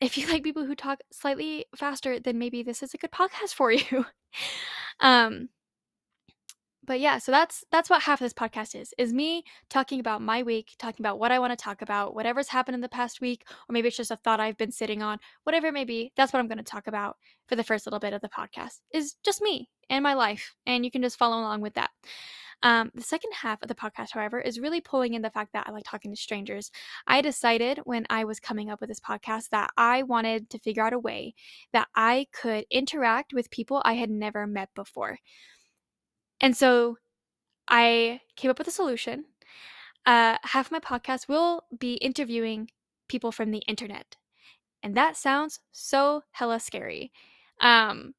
if 0.00 0.18
you 0.18 0.26
like 0.30 0.42
people 0.42 0.64
who 0.64 0.74
talk 0.74 1.00
slightly 1.10 1.66
faster, 1.76 2.20
then 2.20 2.38
maybe 2.38 2.62
this 2.62 2.82
is 2.82 2.94
a 2.94 2.98
good 2.98 3.12
podcast 3.12 3.54
for 3.54 3.72
you. 3.72 4.04
um, 5.00 5.48
but 6.84 7.00
yeah, 7.00 7.18
so 7.18 7.30
that's 7.30 7.64
that's 7.70 7.88
what 7.88 8.02
half 8.02 8.20
of 8.20 8.24
this 8.24 8.32
podcast 8.32 8.80
is. 8.80 8.92
Is 8.98 9.12
me 9.12 9.44
talking 9.70 10.00
about 10.00 10.20
my 10.20 10.42
week, 10.42 10.74
talking 10.78 11.04
about 11.04 11.18
what 11.18 11.30
I 11.30 11.38
want 11.38 11.52
to 11.56 11.62
talk 11.62 11.80
about, 11.82 12.14
whatever's 12.14 12.48
happened 12.48 12.74
in 12.74 12.80
the 12.80 12.88
past 12.88 13.20
week, 13.20 13.44
or 13.68 13.72
maybe 13.72 13.88
it's 13.88 13.96
just 13.96 14.10
a 14.10 14.16
thought 14.16 14.40
I've 14.40 14.56
been 14.56 14.72
sitting 14.72 15.02
on, 15.02 15.18
whatever 15.44 15.68
it 15.68 15.74
may 15.74 15.84
be. 15.84 16.12
That's 16.16 16.32
what 16.32 16.40
I'm 16.40 16.48
going 16.48 16.58
to 16.58 16.64
talk 16.64 16.88
about 16.88 17.16
for 17.46 17.56
the 17.56 17.64
first 17.64 17.86
little 17.86 18.00
bit 18.00 18.14
of 18.14 18.20
the 18.20 18.28
podcast. 18.28 18.80
Is 18.92 19.14
just 19.24 19.42
me 19.42 19.68
and 19.90 20.02
my 20.02 20.14
life, 20.14 20.54
and 20.66 20.84
you 20.84 20.90
can 20.90 21.02
just 21.02 21.18
follow 21.18 21.38
along 21.38 21.60
with 21.60 21.74
that. 21.74 21.90
Um, 22.64 22.90
the 22.94 23.02
second 23.02 23.32
half 23.32 23.60
of 23.62 23.68
the 23.68 23.74
podcast, 23.74 24.12
however, 24.12 24.40
is 24.40 24.60
really 24.60 24.80
pulling 24.80 25.14
in 25.14 25.22
the 25.22 25.30
fact 25.30 25.52
that 25.52 25.66
I 25.66 25.72
like 25.72 25.84
talking 25.84 26.12
to 26.12 26.16
strangers. 26.20 26.70
I 27.06 27.20
decided 27.20 27.80
when 27.84 28.06
I 28.08 28.24
was 28.24 28.38
coming 28.38 28.70
up 28.70 28.80
with 28.80 28.88
this 28.88 29.00
podcast 29.00 29.50
that 29.50 29.70
I 29.76 30.04
wanted 30.04 30.48
to 30.50 30.58
figure 30.58 30.84
out 30.84 30.92
a 30.92 30.98
way 30.98 31.34
that 31.72 31.88
I 31.94 32.26
could 32.32 32.64
interact 32.70 33.32
with 33.32 33.50
people 33.50 33.82
I 33.84 33.94
had 33.94 34.10
never 34.10 34.46
met 34.46 34.68
before. 34.74 35.18
And 36.42 36.56
so 36.56 36.98
I 37.68 38.22
came 38.36 38.50
up 38.50 38.58
with 38.58 38.68
a 38.68 38.72
solution. 38.72 39.26
Uh, 40.06 40.38
half 40.44 40.72
my 40.72 40.80
podcast 40.80 41.28
will 41.28 41.64
be 41.78 41.94
interviewing 41.94 42.70
people 43.08 43.32
from 43.32 43.50
the 43.50 43.62
internet. 43.68 44.16
And 44.82 44.96
that 44.96 45.16
sounds 45.16 45.60
so 45.72 46.24
hella 46.32 46.60
scary. 46.60 47.12
Um, 47.60 48.14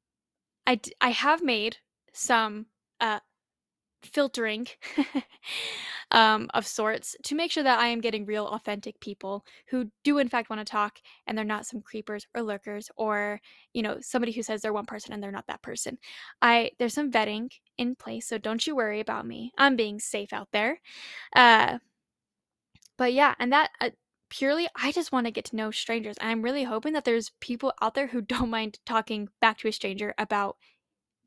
I, 0.66 0.76
d- 0.76 0.94
I 1.00 1.10
have 1.10 1.42
made 1.42 1.78
some 2.12 2.66
uh, 3.00 3.20
filtering 4.02 4.68
um, 6.10 6.48
of 6.54 6.66
sorts 6.66 7.16
to 7.24 7.34
make 7.34 7.50
sure 7.50 7.62
that 7.62 7.78
I 7.78 7.88
am 7.88 8.00
getting 8.00 8.26
real, 8.26 8.46
authentic 8.46 9.00
people 9.00 9.44
who 9.68 9.90
do, 10.04 10.18
in 10.18 10.28
fact, 10.28 10.50
want 10.50 10.60
to 10.60 10.70
talk 10.70 10.98
and 11.26 11.36
they're 11.36 11.44
not 11.44 11.66
some 11.66 11.80
creepers 11.82 12.26
or 12.34 12.42
lurkers 12.42 12.90
or, 12.96 13.40
you 13.72 13.82
know, 13.82 13.98
somebody 14.00 14.32
who 14.32 14.42
says 14.42 14.62
they're 14.62 14.72
one 14.72 14.86
person 14.86 15.12
and 15.12 15.22
they're 15.22 15.32
not 15.32 15.46
that 15.48 15.62
person. 15.62 15.98
I 16.42 16.72
There's 16.78 16.94
some 16.94 17.10
vetting 17.10 17.50
in 17.78 17.94
place, 17.96 18.26
so 18.28 18.38
don't 18.38 18.66
you 18.66 18.76
worry 18.76 19.00
about 19.00 19.26
me. 19.26 19.52
I'm 19.58 19.76
being 19.76 20.00
safe 20.00 20.32
out 20.32 20.48
there. 20.52 20.80
Uh, 21.34 21.78
but 22.96 23.12
yeah, 23.12 23.34
and 23.38 23.52
that. 23.52 23.70
Uh, 23.80 23.90
purely 24.30 24.66
i 24.74 24.90
just 24.90 25.12
want 25.12 25.26
to 25.26 25.30
get 25.30 25.44
to 25.44 25.54
know 25.54 25.70
strangers 25.70 26.16
i'm 26.20 26.42
really 26.42 26.64
hoping 26.64 26.94
that 26.94 27.04
there's 27.04 27.30
people 27.40 27.72
out 27.82 27.94
there 27.94 28.06
who 28.06 28.20
don't 28.22 28.48
mind 28.50 28.78
talking 28.86 29.28
back 29.40 29.58
to 29.58 29.68
a 29.68 29.72
stranger 29.72 30.14
about 30.18 30.56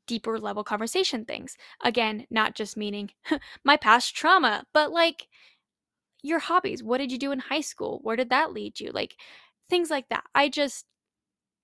deeper 0.08 0.40
level 0.40 0.64
conversation 0.64 1.24
things. 1.24 1.56
Again, 1.84 2.26
not 2.30 2.56
just 2.56 2.76
meaning 2.76 3.10
my 3.64 3.76
past 3.76 4.16
trauma, 4.16 4.64
but 4.74 4.90
like 4.90 5.28
your 6.22 6.40
hobbies. 6.40 6.82
What 6.82 6.98
did 6.98 7.12
you 7.12 7.18
do 7.18 7.30
in 7.30 7.38
high 7.38 7.60
school? 7.60 8.00
Where 8.02 8.16
did 8.16 8.30
that 8.30 8.52
lead 8.52 8.80
you? 8.80 8.90
Like 8.90 9.14
things 9.70 9.90
like 9.90 10.08
that. 10.08 10.24
I 10.34 10.48
just 10.48 10.86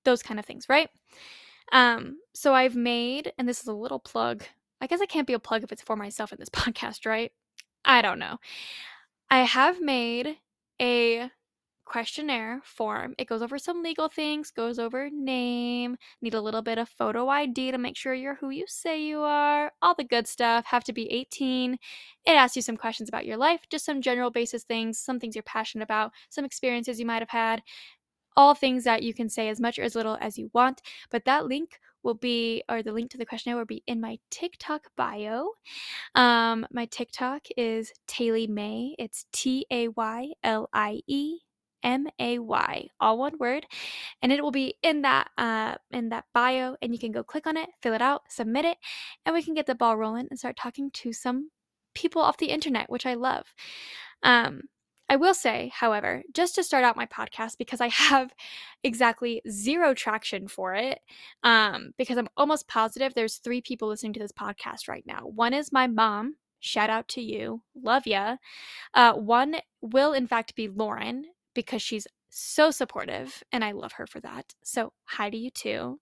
those 0.05 0.23
kind 0.23 0.39
of 0.39 0.47
things, 0.47 0.69
right? 0.69 0.91
Um, 1.73 2.19
so 2.35 2.55
I've 2.55 2.77
made, 2.77 3.33
and 3.39 3.49
this 3.49 3.61
is 3.61 3.67
a 3.67 3.73
little 3.73 3.99
plug. 3.99 4.45
I 4.81 4.87
guess 4.87 5.01
I 5.01 5.07
can't 5.07 5.27
be 5.27 5.33
a 5.33 5.39
plug 5.39 5.63
if 5.63 5.73
it's 5.73 5.83
for 5.83 5.97
myself 5.97 6.33
in 6.33 6.39
this 6.39 6.49
podcast, 6.51 7.07
right? 7.07 7.33
I 7.85 8.03
don't 8.03 8.19
know. 8.19 8.39
I 9.31 9.41
have 9.41 9.81
made 9.81 10.39
a 10.81 11.31
questionnaire 11.85 12.61
form. 12.65 13.15
It 13.19 13.29
goes 13.29 13.43
over 13.43 13.59
some 13.59 13.83
legal 13.83 14.09
things, 14.09 14.51
goes 14.51 14.79
over 14.79 15.11
name, 15.11 15.97
need 16.23 16.35
a 16.35 16.41
little 16.41 16.63
bit 16.63 16.79
of 16.79 16.89
photo 16.89 17.29
ID 17.29 17.71
to 17.71 17.79
make 17.79 17.97
sure 17.97 18.15
you're 18.15 18.37
who 18.37 18.51
you 18.51 18.65
say 18.67 19.03
you 19.03 19.21
are, 19.21 19.73
all 19.83 19.95
the 19.95 20.05
good 20.05 20.27
stuff, 20.27 20.65
have 20.67 20.85
to 20.85 20.93
be 20.93 21.11
18. 21.13 21.75
It 21.75 21.79
asks 22.31 22.57
you 22.57 22.63
some 22.63 22.77
questions 22.77 23.09
about 23.09 23.27
your 23.27 23.37
life, 23.37 23.61
just 23.71 23.85
some 23.85 24.03
general 24.03 24.31
basis 24.31 24.65
things, 24.65 24.99
some 24.99 25.21
things 25.21 25.35
you're 25.37 25.43
passionate 25.43 25.85
about, 25.85 26.13
some 26.31 26.45
experiences 26.45 26.99
you 26.99 27.07
might 27.07 27.23
have 27.23 27.31
had, 27.31 27.63
all 28.37 28.55
things 28.55 28.85
that 28.85 29.03
you 29.03 29.15
can 29.15 29.29
say 29.29 29.49
as 29.49 29.61
much 29.61 29.79
or 29.79 29.83
as 29.83 29.95
little 29.95 30.19
as 30.21 30.39
you 30.39 30.51
want. 30.55 30.83
But 31.11 31.25
that 31.27 31.47
link 31.47 31.79
will 32.05 32.15
be, 32.15 32.63
or 32.69 32.83
the 32.83 32.93
link 32.93 33.11
to 33.11 33.19
the 33.19 33.27
questionnaire 33.27 33.59
will 33.59 33.65
be 33.65 33.83
in 33.87 34.01
my 34.01 34.19
TikTok 34.31 34.89
bio. 34.97 35.49
Um, 36.15 36.67
my 36.71 36.87
TikTok 36.87 37.47
is 37.57 37.93
Taylie 38.07 38.49
May. 38.49 38.95
It's 38.99 39.27
T 39.33 39.67
A 39.71 39.89
Y 39.89 40.33
L 40.43 40.69
I 40.73 41.01
E 41.07 41.39
M 41.83 42.07
A 42.19 42.39
Y, 42.39 42.89
all 43.01 43.19
one 43.19 43.39
word, 43.39 43.67
and 44.23 44.33
it 44.33 44.43
will 44.43 44.51
be 44.51 44.75
in 44.83 45.03
that 45.03 45.29
uh, 45.39 45.77
in 45.93 46.09
that 46.11 46.25
bio, 46.35 46.77
and 46.83 46.93
you 46.93 46.99
can 46.99 47.13
go 47.13 47.23
click 47.23 47.47
on 47.47 47.57
it, 47.57 47.69
fill 47.83 47.95
it 47.95 48.03
out, 48.03 48.23
submit 48.29 48.65
it, 48.65 48.79
and 49.27 49.35
we 49.35 49.43
can 49.43 49.55
get 49.55 49.67
the 49.67 49.75
ball 49.75 49.97
rolling 49.97 50.27
and 50.31 50.39
start 50.39 50.57
talking 50.57 50.91
to 50.93 51.13
some 51.13 51.51
people 51.95 52.23
off 52.23 52.39
the 52.39 52.47
internet, 52.47 52.91
which 52.91 53.07
I 53.07 53.15
love. 53.15 53.55
Um, 54.23 54.63
I 55.15 55.17
will 55.17 55.33
say, 55.33 55.71
however, 55.73 56.25
just 56.33 56.57
to 56.57 56.65
start 56.65 56.83
out 56.83 56.97
my 56.97 57.07
podcast, 57.07 57.57
because 57.57 57.81
I 57.81 57.87
have 58.11 58.35
exactly 58.83 59.41
zero 59.49 59.95
traction 59.95 60.49
for 60.49 60.75
it, 60.75 60.99
um, 61.45 61.95
because 61.97 62.19
I'm 62.19 62.29
almost 62.37 62.67
positive 62.67 63.15
there's 63.15 63.37
three 63.37 63.61
people 63.61 63.87
listening 63.87 64.15
to 64.15 64.21
this 64.21 64.33
podcast 64.33 64.89
right 64.89 65.05
now. 65.07 65.21
One 65.21 65.55
is 65.55 65.71
my 65.71 65.87
mom. 65.87 66.35
Shout 66.59 66.91
out 66.91 67.07
to 67.11 67.21
you. 67.21 67.63
Love 67.81 68.09
ya. 68.09 68.39
Uh, 68.93 69.13
one 69.13 69.59
will, 69.81 70.15
in 70.15 70.27
fact, 70.27 70.57
be 70.57 70.67
Lauren, 70.67 71.27
because 71.55 71.81
she's 71.81 72.09
so 72.35 72.73
supportive 72.73 73.43
and 73.53 73.65
I 73.65 73.71
love 73.73 73.93
her 73.93 74.07
for 74.07 74.19
that. 74.21 74.55
So, 74.65 74.93
hi 75.05 75.31
to 75.31 75.37
you 75.37 75.51
too. 75.51 76.01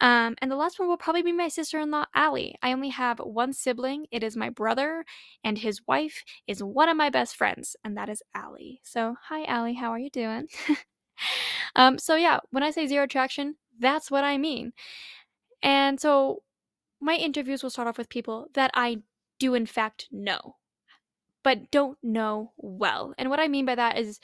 Um, 0.00 0.34
and 0.40 0.50
the 0.50 0.56
last 0.56 0.78
one 0.78 0.88
will 0.88 0.96
probably 0.96 1.22
be 1.22 1.32
my 1.32 1.48
sister 1.48 1.78
in 1.78 1.90
law, 1.90 2.06
Allie. 2.14 2.56
I 2.62 2.72
only 2.72 2.88
have 2.88 3.18
one 3.18 3.52
sibling, 3.52 4.06
it 4.10 4.22
is 4.24 4.36
my 4.36 4.48
brother, 4.48 5.04
and 5.44 5.58
his 5.58 5.82
wife 5.86 6.24
is 6.46 6.62
one 6.62 6.88
of 6.88 6.96
my 6.96 7.10
best 7.10 7.36
friends, 7.36 7.76
and 7.84 7.96
that 7.98 8.08
is 8.08 8.22
Allie. 8.34 8.80
So, 8.82 9.16
hi, 9.22 9.44
Allie, 9.44 9.74
how 9.74 9.90
are 9.90 9.98
you 9.98 10.10
doing? 10.10 10.48
um, 11.76 11.98
so, 11.98 12.16
yeah, 12.16 12.40
when 12.50 12.62
I 12.62 12.70
say 12.70 12.86
zero 12.86 13.04
attraction, 13.04 13.56
that's 13.78 14.10
what 14.10 14.24
I 14.24 14.38
mean. 14.38 14.72
And 15.62 16.00
so, 16.00 16.42
my 17.00 17.14
interviews 17.14 17.62
will 17.62 17.70
start 17.70 17.88
off 17.88 17.98
with 17.98 18.08
people 18.08 18.48
that 18.54 18.70
I 18.72 19.02
do, 19.38 19.54
in 19.54 19.66
fact, 19.66 20.08
know, 20.10 20.56
but 21.44 21.70
don't 21.70 21.98
know 22.02 22.52
well. 22.56 23.12
And 23.18 23.28
what 23.28 23.38
I 23.38 23.48
mean 23.48 23.66
by 23.66 23.74
that 23.74 23.98
is, 23.98 24.18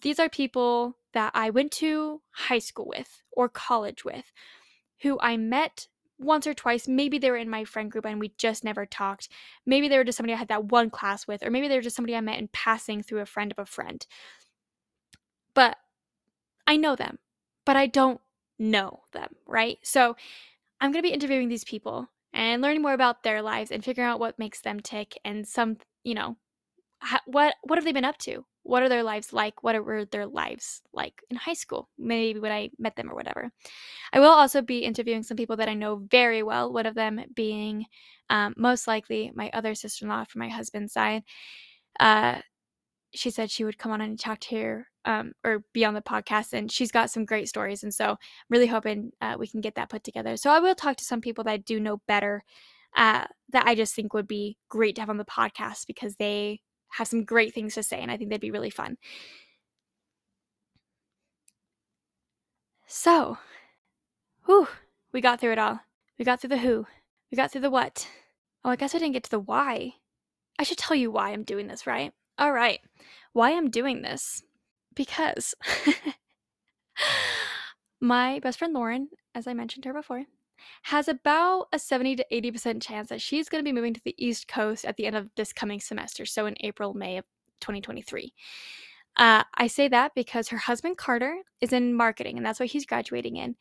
these 0.00 0.18
are 0.18 0.28
people 0.28 0.96
that 1.12 1.32
I 1.34 1.50
went 1.50 1.72
to 1.72 2.22
high 2.32 2.58
school 2.58 2.86
with 2.88 3.22
or 3.32 3.48
college 3.48 4.04
with 4.04 4.32
who 5.02 5.18
I 5.20 5.36
met 5.36 5.88
once 6.18 6.46
or 6.46 6.54
twice. 6.54 6.88
Maybe 6.88 7.18
they 7.18 7.30
were 7.30 7.36
in 7.36 7.50
my 7.50 7.64
friend 7.64 7.90
group 7.90 8.06
and 8.06 8.20
we 8.20 8.32
just 8.38 8.64
never 8.64 8.86
talked. 8.86 9.28
Maybe 9.66 9.88
they 9.88 9.98
were 9.98 10.04
just 10.04 10.16
somebody 10.16 10.32
I 10.34 10.38
had 10.38 10.48
that 10.48 10.66
one 10.66 10.90
class 10.90 11.26
with, 11.26 11.42
or 11.42 11.50
maybe 11.50 11.68
they 11.68 11.76
were 11.76 11.82
just 11.82 11.96
somebody 11.96 12.16
I 12.16 12.20
met 12.20 12.38
in 12.38 12.48
passing 12.48 13.02
through 13.02 13.20
a 13.20 13.26
friend 13.26 13.50
of 13.50 13.58
a 13.58 13.66
friend. 13.66 14.06
But 15.54 15.76
I 16.66 16.76
know 16.76 16.96
them, 16.96 17.18
but 17.66 17.76
I 17.76 17.86
don't 17.86 18.20
know 18.58 19.00
them, 19.12 19.34
right? 19.46 19.78
So 19.82 20.16
I'm 20.80 20.92
going 20.92 21.02
to 21.02 21.08
be 21.08 21.14
interviewing 21.14 21.48
these 21.48 21.64
people 21.64 22.08
and 22.32 22.62
learning 22.62 22.82
more 22.82 22.94
about 22.94 23.22
their 23.22 23.42
lives 23.42 23.70
and 23.70 23.84
figuring 23.84 24.08
out 24.08 24.20
what 24.20 24.38
makes 24.38 24.60
them 24.60 24.80
tick 24.80 25.18
and 25.24 25.46
some, 25.46 25.78
you 26.04 26.14
know, 26.14 26.36
what 27.26 27.56
what 27.64 27.76
have 27.76 27.84
they 27.84 27.92
been 27.92 28.04
up 28.04 28.18
to? 28.18 28.44
What 28.62 28.82
are 28.82 28.88
their 28.88 29.02
lives 29.02 29.32
like? 29.32 29.62
What 29.62 29.82
were 29.84 30.04
their 30.04 30.26
lives 30.26 30.82
like 30.92 31.22
in 31.30 31.36
high 31.36 31.54
school? 31.54 31.88
Maybe 31.98 32.38
when 32.38 32.52
I 32.52 32.70
met 32.78 32.96
them 32.96 33.10
or 33.10 33.14
whatever. 33.14 33.50
I 34.12 34.20
will 34.20 34.30
also 34.30 34.62
be 34.62 34.78
interviewing 34.78 35.22
some 35.22 35.36
people 35.36 35.56
that 35.56 35.68
I 35.68 35.74
know 35.74 35.96
very 36.10 36.42
well, 36.42 36.72
one 36.72 36.86
of 36.86 36.94
them 36.94 37.20
being 37.34 37.86
um, 38.30 38.54
most 38.56 38.86
likely 38.86 39.32
my 39.34 39.50
other 39.52 39.74
sister 39.74 40.04
in 40.04 40.10
law 40.10 40.24
from 40.24 40.40
my 40.40 40.48
husband's 40.48 40.92
side. 40.92 41.22
Uh, 41.98 42.40
she 43.14 43.30
said 43.30 43.50
she 43.50 43.64
would 43.64 43.78
come 43.78 43.92
on 43.92 44.00
and 44.00 44.18
talk 44.18 44.40
to 44.40 44.56
her 44.56 44.86
um, 45.04 45.32
or 45.44 45.64
be 45.72 45.84
on 45.84 45.94
the 45.94 46.00
podcast, 46.00 46.52
and 46.52 46.70
she's 46.70 46.92
got 46.92 47.10
some 47.10 47.24
great 47.24 47.48
stories. 47.48 47.82
And 47.82 47.92
so 47.92 48.10
I'm 48.10 48.16
really 48.48 48.66
hoping 48.66 49.12
uh, 49.20 49.36
we 49.38 49.48
can 49.48 49.60
get 49.60 49.74
that 49.74 49.90
put 49.90 50.04
together. 50.04 50.36
So 50.36 50.50
I 50.50 50.60
will 50.60 50.74
talk 50.74 50.96
to 50.96 51.04
some 51.04 51.20
people 51.20 51.44
that 51.44 51.50
I 51.52 51.56
do 51.58 51.80
know 51.80 52.00
better 52.06 52.44
uh, 52.96 53.24
that 53.50 53.66
I 53.66 53.74
just 53.74 53.94
think 53.94 54.14
would 54.14 54.28
be 54.28 54.56
great 54.68 54.94
to 54.96 55.02
have 55.02 55.10
on 55.10 55.16
the 55.16 55.24
podcast 55.24 55.86
because 55.86 56.16
they 56.16 56.60
have 56.92 57.08
some 57.08 57.24
great 57.24 57.54
things 57.54 57.74
to 57.74 57.82
say, 57.82 58.00
and 58.00 58.10
I 58.10 58.16
think 58.16 58.30
they'd 58.30 58.40
be 58.40 58.50
really 58.50 58.70
fun. 58.70 58.98
So, 62.86 63.38
whew, 64.44 64.68
we 65.12 65.20
got 65.20 65.40
through 65.40 65.52
it 65.52 65.58
all. 65.58 65.80
We 66.18 66.24
got 66.24 66.40
through 66.40 66.50
the 66.50 66.58
who. 66.58 66.86
We 67.30 67.36
got 67.36 67.50
through 67.50 67.62
the 67.62 67.70
what. 67.70 68.06
Oh, 68.64 68.70
I 68.70 68.76
guess 68.76 68.94
I 68.94 68.98
didn't 68.98 69.14
get 69.14 69.24
to 69.24 69.30
the 69.30 69.40
why. 69.40 69.94
I 70.58 70.64
should 70.64 70.78
tell 70.78 70.96
you 70.96 71.10
why 71.10 71.30
I'm 71.30 71.42
doing 71.42 71.66
this, 71.66 71.86
right? 71.86 72.12
All 72.38 72.52
right. 72.52 72.80
Why 73.32 73.52
I'm 73.52 73.70
doing 73.70 74.02
this? 74.02 74.42
Because 74.94 75.54
my 78.00 78.38
best 78.40 78.58
friend 78.58 78.74
Lauren, 78.74 79.08
as 79.34 79.46
I 79.46 79.54
mentioned 79.54 79.86
her 79.86 79.94
before, 79.94 80.24
has 80.82 81.08
about 81.08 81.68
a 81.72 81.78
70 81.78 82.16
to 82.16 82.26
80% 82.32 82.82
chance 82.82 83.08
that 83.08 83.20
she's 83.20 83.48
going 83.48 83.62
to 83.62 83.68
be 83.68 83.72
moving 83.72 83.94
to 83.94 84.00
the 84.04 84.14
East 84.18 84.48
Coast 84.48 84.84
at 84.84 84.96
the 84.96 85.06
end 85.06 85.16
of 85.16 85.28
this 85.36 85.52
coming 85.52 85.80
semester, 85.80 86.26
so 86.26 86.46
in 86.46 86.54
April, 86.60 86.94
May 86.94 87.18
of 87.18 87.24
2023. 87.60 88.32
Uh, 89.16 89.44
I 89.54 89.66
say 89.66 89.88
that 89.88 90.12
because 90.14 90.48
her 90.48 90.56
husband 90.56 90.96
Carter 90.96 91.36
is 91.60 91.72
in 91.72 91.94
marketing, 91.94 92.36
and 92.36 92.46
that's 92.46 92.60
what 92.60 92.70
he's 92.70 92.86
graduating 92.86 93.36
in. 93.36 93.56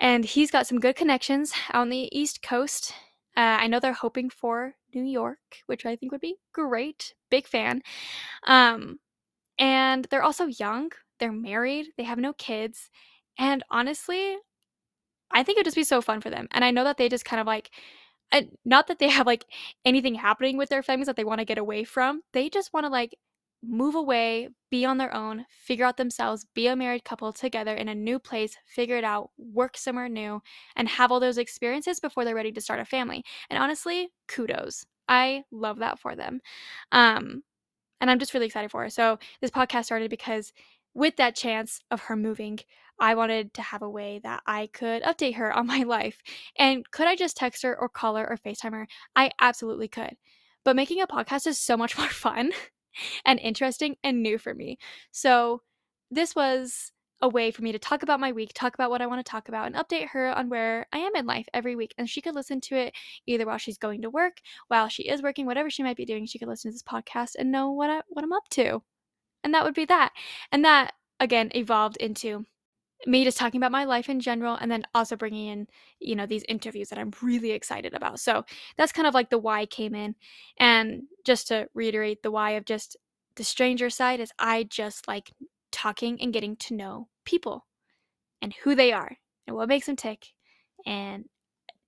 And 0.00 0.24
he's 0.24 0.50
got 0.50 0.66
some 0.66 0.80
good 0.80 0.96
connections 0.96 1.52
out 1.72 1.82
on 1.82 1.88
the 1.88 2.08
East 2.16 2.42
Coast. 2.42 2.92
Uh, 3.36 3.58
I 3.60 3.66
know 3.66 3.80
they're 3.80 3.92
hoping 3.92 4.30
for 4.30 4.74
New 4.94 5.04
York, 5.04 5.38
which 5.66 5.86
I 5.86 5.96
think 5.96 6.12
would 6.12 6.20
be 6.20 6.36
great. 6.52 7.14
Big 7.30 7.46
fan. 7.46 7.82
Um, 8.46 8.98
and 9.58 10.06
they're 10.10 10.22
also 10.22 10.46
young. 10.46 10.90
They're 11.18 11.32
married. 11.32 11.88
They 11.96 12.04
have 12.04 12.18
no 12.18 12.32
kids. 12.32 12.90
And 13.38 13.62
honestly, 13.70 14.36
I 15.30 15.42
think 15.42 15.58
it'd 15.58 15.66
just 15.66 15.76
be 15.76 15.84
so 15.84 16.00
fun 16.00 16.20
for 16.20 16.30
them. 16.30 16.48
And 16.52 16.64
I 16.64 16.70
know 16.70 16.84
that 16.84 16.96
they 16.96 17.08
just 17.08 17.24
kind 17.24 17.40
of 17.40 17.46
like, 17.46 17.70
uh, 18.32 18.42
not 18.64 18.88
that 18.88 18.98
they 18.98 19.08
have 19.08 19.26
like 19.26 19.44
anything 19.84 20.14
happening 20.14 20.56
with 20.56 20.68
their 20.68 20.82
families 20.82 21.06
that 21.06 21.16
they 21.16 21.24
want 21.24 21.40
to 21.40 21.44
get 21.44 21.58
away 21.58 21.84
from. 21.84 22.22
They 22.32 22.48
just 22.48 22.72
want 22.72 22.84
to 22.84 22.90
like 22.90 23.16
move 23.62 23.94
away, 23.94 24.48
be 24.70 24.84
on 24.84 24.98
their 24.98 25.12
own, 25.14 25.44
figure 25.50 25.84
out 25.84 25.96
themselves, 25.96 26.46
be 26.54 26.66
a 26.68 26.76
married 26.76 27.04
couple 27.04 27.32
together 27.32 27.74
in 27.74 27.88
a 27.88 27.94
new 27.94 28.18
place, 28.18 28.56
figure 28.66 28.96
it 28.96 29.04
out, 29.04 29.30
work 29.36 29.76
somewhere 29.76 30.08
new, 30.08 30.40
and 30.76 30.88
have 30.88 31.10
all 31.10 31.20
those 31.20 31.38
experiences 31.38 32.00
before 32.00 32.24
they're 32.24 32.34
ready 32.34 32.52
to 32.52 32.60
start 32.60 32.80
a 32.80 32.84
family. 32.84 33.24
And 33.50 33.60
honestly, 33.60 34.10
kudos. 34.28 34.86
I 35.08 35.44
love 35.50 35.78
that 35.78 35.98
for 35.98 36.14
them. 36.14 36.40
Um, 36.92 37.42
and 38.00 38.10
I'm 38.10 38.18
just 38.18 38.34
really 38.34 38.46
excited 38.46 38.70
for 38.70 38.82
her. 38.82 38.90
So 38.90 39.18
this 39.40 39.50
podcast 39.50 39.86
started 39.86 40.10
because 40.10 40.52
with 40.94 41.16
that 41.16 41.34
chance 41.34 41.80
of 41.90 42.02
her 42.02 42.16
moving, 42.16 42.60
I 43.00 43.14
wanted 43.14 43.54
to 43.54 43.62
have 43.62 43.82
a 43.82 43.90
way 43.90 44.20
that 44.22 44.42
I 44.46 44.68
could 44.72 45.02
update 45.02 45.36
her 45.36 45.52
on 45.52 45.66
my 45.66 45.82
life. 45.82 46.22
And 46.58 46.88
could 46.90 47.06
I 47.06 47.16
just 47.16 47.36
text 47.36 47.62
her 47.62 47.78
or 47.78 47.88
call 47.88 48.16
her 48.16 48.28
or 48.28 48.36
FaceTime 48.36 48.72
her? 48.72 48.86
I 49.16 49.30
absolutely 49.40 49.88
could. 49.88 50.16
But 50.64 50.76
making 50.76 51.00
a 51.00 51.06
podcast 51.06 51.46
is 51.46 51.58
so 51.58 51.76
much 51.76 51.96
more 51.98 52.08
fun 52.08 52.52
and 53.24 53.38
interesting 53.40 53.96
and 54.02 54.22
new 54.22 54.38
for 54.38 54.54
me. 54.54 54.78
So 55.12 55.62
this 56.10 56.34
was 56.34 56.92
a 57.20 57.28
way 57.28 57.50
for 57.50 57.62
me 57.62 57.72
to 57.72 57.78
talk 57.78 58.02
about 58.02 58.20
my 58.20 58.32
week, 58.32 58.52
talk 58.54 58.74
about 58.74 58.90
what 58.90 59.02
I 59.02 59.06
want 59.06 59.24
to 59.24 59.28
talk 59.28 59.48
about, 59.48 59.66
and 59.66 59.74
update 59.74 60.08
her 60.10 60.28
on 60.28 60.48
where 60.48 60.86
I 60.92 60.98
am 60.98 61.16
in 61.16 61.26
life 61.26 61.48
every 61.52 61.74
week. 61.74 61.94
And 61.98 62.08
she 62.08 62.20
could 62.20 62.34
listen 62.34 62.60
to 62.62 62.76
it 62.76 62.94
either 63.26 63.44
while 63.46 63.58
she's 63.58 63.78
going 63.78 64.02
to 64.02 64.10
work, 64.10 64.38
while 64.68 64.88
she 64.88 65.02
is 65.04 65.22
working, 65.22 65.46
whatever 65.46 65.70
she 65.70 65.82
might 65.82 65.96
be 65.96 66.04
doing. 66.04 66.26
She 66.26 66.38
could 66.38 66.48
listen 66.48 66.70
to 66.70 66.74
this 66.74 66.82
podcast 66.82 67.34
and 67.38 67.50
know 67.50 67.72
what 67.72 67.90
I 67.90 68.02
what 68.08 68.24
I'm 68.24 68.32
up 68.32 68.48
to, 68.50 68.82
and 69.42 69.52
that 69.54 69.64
would 69.64 69.74
be 69.74 69.84
that. 69.86 70.12
And 70.52 70.64
that 70.64 70.94
again 71.20 71.50
evolved 71.54 71.96
into 71.96 72.44
me 73.06 73.24
just 73.24 73.38
talking 73.38 73.60
about 73.60 73.72
my 73.72 73.84
life 73.84 74.08
in 74.08 74.20
general 74.20 74.56
and 74.60 74.70
then 74.70 74.84
also 74.94 75.16
bringing 75.16 75.48
in 75.48 75.66
you 76.00 76.16
know 76.16 76.26
these 76.26 76.44
interviews 76.48 76.88
that 76.88 76.98
i'm 76.98 77.12
really 77.22 77.52
excited 77.52 77.94
about. 77.94 78.20
So 78.20 78.44
that's 78.76 78.92
kind 78.92 79.06
of 79.06 79.14
like 79.14 79.30
the 79.30 79.38
why 79.38 79.66
came 79.66 79.94
in. 79.94 80.14
And 80.58 81.02
just 81.24 81.48
to 81.48 81.68
reiterate 81.74 82.22
the 82.22 82.30
why 82.30 82.52
of 82.52 82.64
just 82.64 82.96
the 83.36 83.44
stranger 83.44 83.88
side 83.90 84.20
is 84.20 84.32
i 84.38 84.64
just 84.64 85.06
like 85.06 85.32
talking 85.70 86.20
and 86.20 86.32
getting 86.32 86.56
to 86.56 86.74
know 86.74 87.08
people 87.24 87.66
and 88.42 88.54
who 88.64 88.74
they 88.74 88.92
are 88.92 89.16
and 89.46 89.54
what 89.54 89.68
makes 89.68 89.86
them 89.86 89.96
tick 89.96 90.28
and 90.86 91.26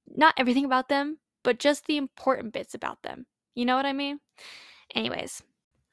not 0.07 0.35
everything 0.37 0.65
about 0.65 0.89
them 0.89 1.19
but 1.43 1.59
just 1.59 1.87
the 1.87 1.97
important 1.97 2.53
bits 2.53 2.75
about 2.75 3.03
them. 3.03 3.25
You 3.55 3.65
know 3.65 3.77
what 3.77 3.87
i 3.87 3.93
mean? 3.93 4.21
Anyways 4.95 5.43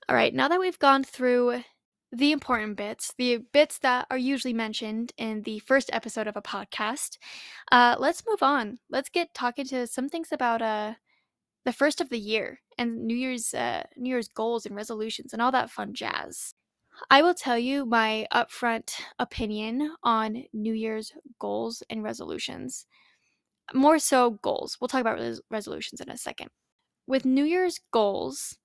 all 0.10 0.15
right 0.15 0.34
now 0.34 0.47
that 0.47 0.60
we've 0.60 0.80
gone 0.80 1.03
through 1.03 1.62
the 2.12 2.32
important 2.32 2.78
bits, 2.78 3.13
the 3.17 3.39
bits 3.54 3.80
that 3.80 4.08
are 4.10 4.17
usually 4.17 4.54
mentioned 4.54 5.12
in 5.17 5.41
the 5.43 5.60
first 5.60 5.89
episode 5.91 6.28
of 6.28 6.38
a 6.38 6.41
podcast. 6.41 7.17
Uh, 7.72 7.96
let's 8.00 8.24
move 8.28 8.41
on. 8.41 8.80
Let's 8.89 9.10
get 9.10 9.34
talking 9.34 9.65
to 9.67 9.88
some 9.88 10.08
things 10.08 10.30
about 10.32 10.62
uh, 10.62 10.93
the 11.65 11.74
first 11.74 12.00
of 12.00 12.10
the 12.10 12.20
year 12.20 12.62
and 12.78 13.06
New 13.06 13.15
Year's 13.15 13.54
uh, 13.54 13.84
New 13.98 14.10
Year's 14.10 14.30
goals 14.30 14.65
and 14.65 14.76
resolutions 14.76 15.34
and 15.34 15.41
all 15.41 15.52
that 15.52 15.70
fun 15.70 15.93
jazz. 15.93 16.54
I 17.12 17.22
will 17.22 17.34
tell 17.34 17.60
you 17.60 17.86
my 17.86 18.26
upfront 18.34 18.93
opinion 19.20 19.96
on 20.04 20.46
New 20.54 20.74
Year's 20.74 21.12
goals 21.39 21.84
and 21.89 22.04
resolutions. 22.04 22.88
More 23.74 24.00
so 24.00 24.32
goals. 24.41 24.78
We'll 24.80 24.88
talk 24.88 25.02
about 25.02 25.20
res- 25.20 25.41
resolutions 25.52 26.02
in 26.02 26.10
a 26.10 26.17
second. 26.17 26.50
With 27.06 27.26
New 27.26 27.43
Year's 27.43 27.80
goals, 27.91 28.58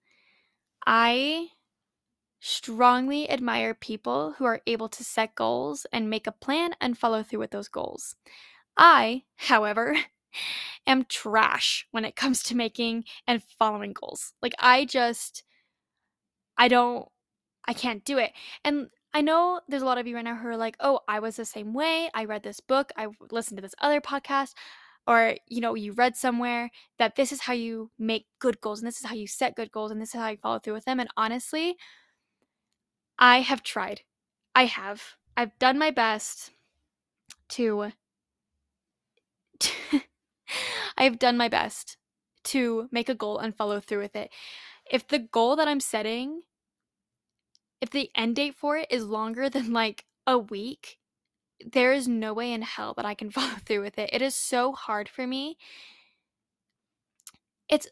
I 0.86 1.48
strongly 2.44 3.30
admire 3.30 3.72
people 3.72 4.34
who 4.36 4.44
are 4.44 4.60
able 4.66 4.88
to 4.88 5.04
set 5.04 5.36
goals 5.36 5.86
and 5.92 6.10
make 6.10 6.26
a 6.26 6.32
plan 6.32 6.74
and 6.80 6.98
follow 6.98 7.22
through 7.22 7.38
with 7.38 7.52
those 7.52 7.68
goals. 7.68 8.16
I, 8.76 9.22
however, 9.36 9.96
am 10.86 11.04
trash 11.04 11.86
when 11.92 12.04
it 12.04 12.16
comes 12.16 12.42
to 12.42 12.56
making 12.56 13.04
and 13.28 13.44
following 13.60 13.92
goals. 13.92 14.34
Like, 14.42 14.54
I 14.58 14.84
just, 14.84 15.44
I 16.58 16.66
don't, 16.66 17.08
I 17.68 17.74
can't 17.74 18.04
do 18.04 18.18
it. 18.18 18.32
And 18.64 18.88
I 19.14 19.20
know 19.20 19.60
there's 19.68 19.82
a 19.82 19.86
lot 19.86 19.98
of 19.98 20.08
you 20.08 20.16
right 20.16 20.24
now 20.24 20.34
who 20.34 20.48
are 20.48 20.56
like, 20.56 20.76
oh, 20.80 20.98
I 21.06 21.20
was 21.20 21.36
the 21.36 21.44
same 21.44 21.72
way. 21.72 22.10
I 22.12 22.24
read 22.24 22.42
this 22.42 22.58
book, 22.58 22.90
I 22.96 23.06
listened 23.30 23.58
to 23.58 23.62
this 23.62 23.76
other 23.80 24.00
podcast. 24.00 24.54
Or, 25.06 25.34
you 25.48 25.60
know, 25.60 25.74
you 25.74 25.92
read 25.92 26.16
somewhere 26.16 26.70
that 26.98 27.14
this 27.14 27.30
is 27.30 27.40
how 27.42 27.52
you 27.52 27.90
make 27.98 28.26
good 28.40 28.60
goals 28.60 28.80
and 28.80 28.86
this 28.86 28.98
is 28.98 29.06
how 29.06 29.14
you 29.14 29.26
set 29.26 29.56
good 29.56 29.70
goals 29.70 29.90
and 29.90 30.00
this 30.00 30.14
is 30.14 30.20
how 30.20 30.28
you 30.28 30.36
follow 30.36 30.58
through 30.60 30.74
with 30.74 30.84
them. 30.84 31.00
And 31.00 31.08
honestly, 31.16 31.76
I 33.18 33.40
have 33.40 33.62
tried. 33.62 34.02
I 34.54 34.66
have. 34.66 35.02
I've 35.36 35.58
done 35.58 35.78
my 35.78 35.90
best 35.90 36.50
to. 37.50 37.92
I've 40.96 41.18
done 41.18 41.36
my 41.36 41.48
best 41.48 41.96
to 42.44 42.88
make 42.90 43.08
a 43.08 43.14
goal 43.14 43.38
and 43.38 43.56
follow 43.56 43.80
through 43.80 44.00
with 44.00 44.16
it. 44.16 44.30
If 44.90 45.06
the 45.08 45.18
goal 45.18 45.56
that 45.56 45.68
I'm 45.68 45.80
setting, 45.80 46.42
if 47.80 47.90
the 47.90 48.10
end 48.14 48.36
date 48.36 48.54
for 48.54 48.76
it 48.76 48.88
is 48.90 49.04
longer 49.04 49.48
than 49.48 49.72
like 49.72 50.04
a 50.26 50.38
week, 50.38 50.98
there 51.64 51.92
is 51.92 52.08
no 52.08 52.32
way 52.32 52.52
in 52.52 52.62
hell 52.62 52.94
that 52.96 53.04
I 53.06 53.14
can 53.14 53.30
follow 53.32 53.56
through 53.64 53.82
with 53.82 53.98
it. 53.98 54.10
It 54.12 54.22
is 54.22 54.34
so 54.34 54.72
hard 54.72 55.08
for 55.08 55.26
me. 55.26 55.56
It's 57.68 57.86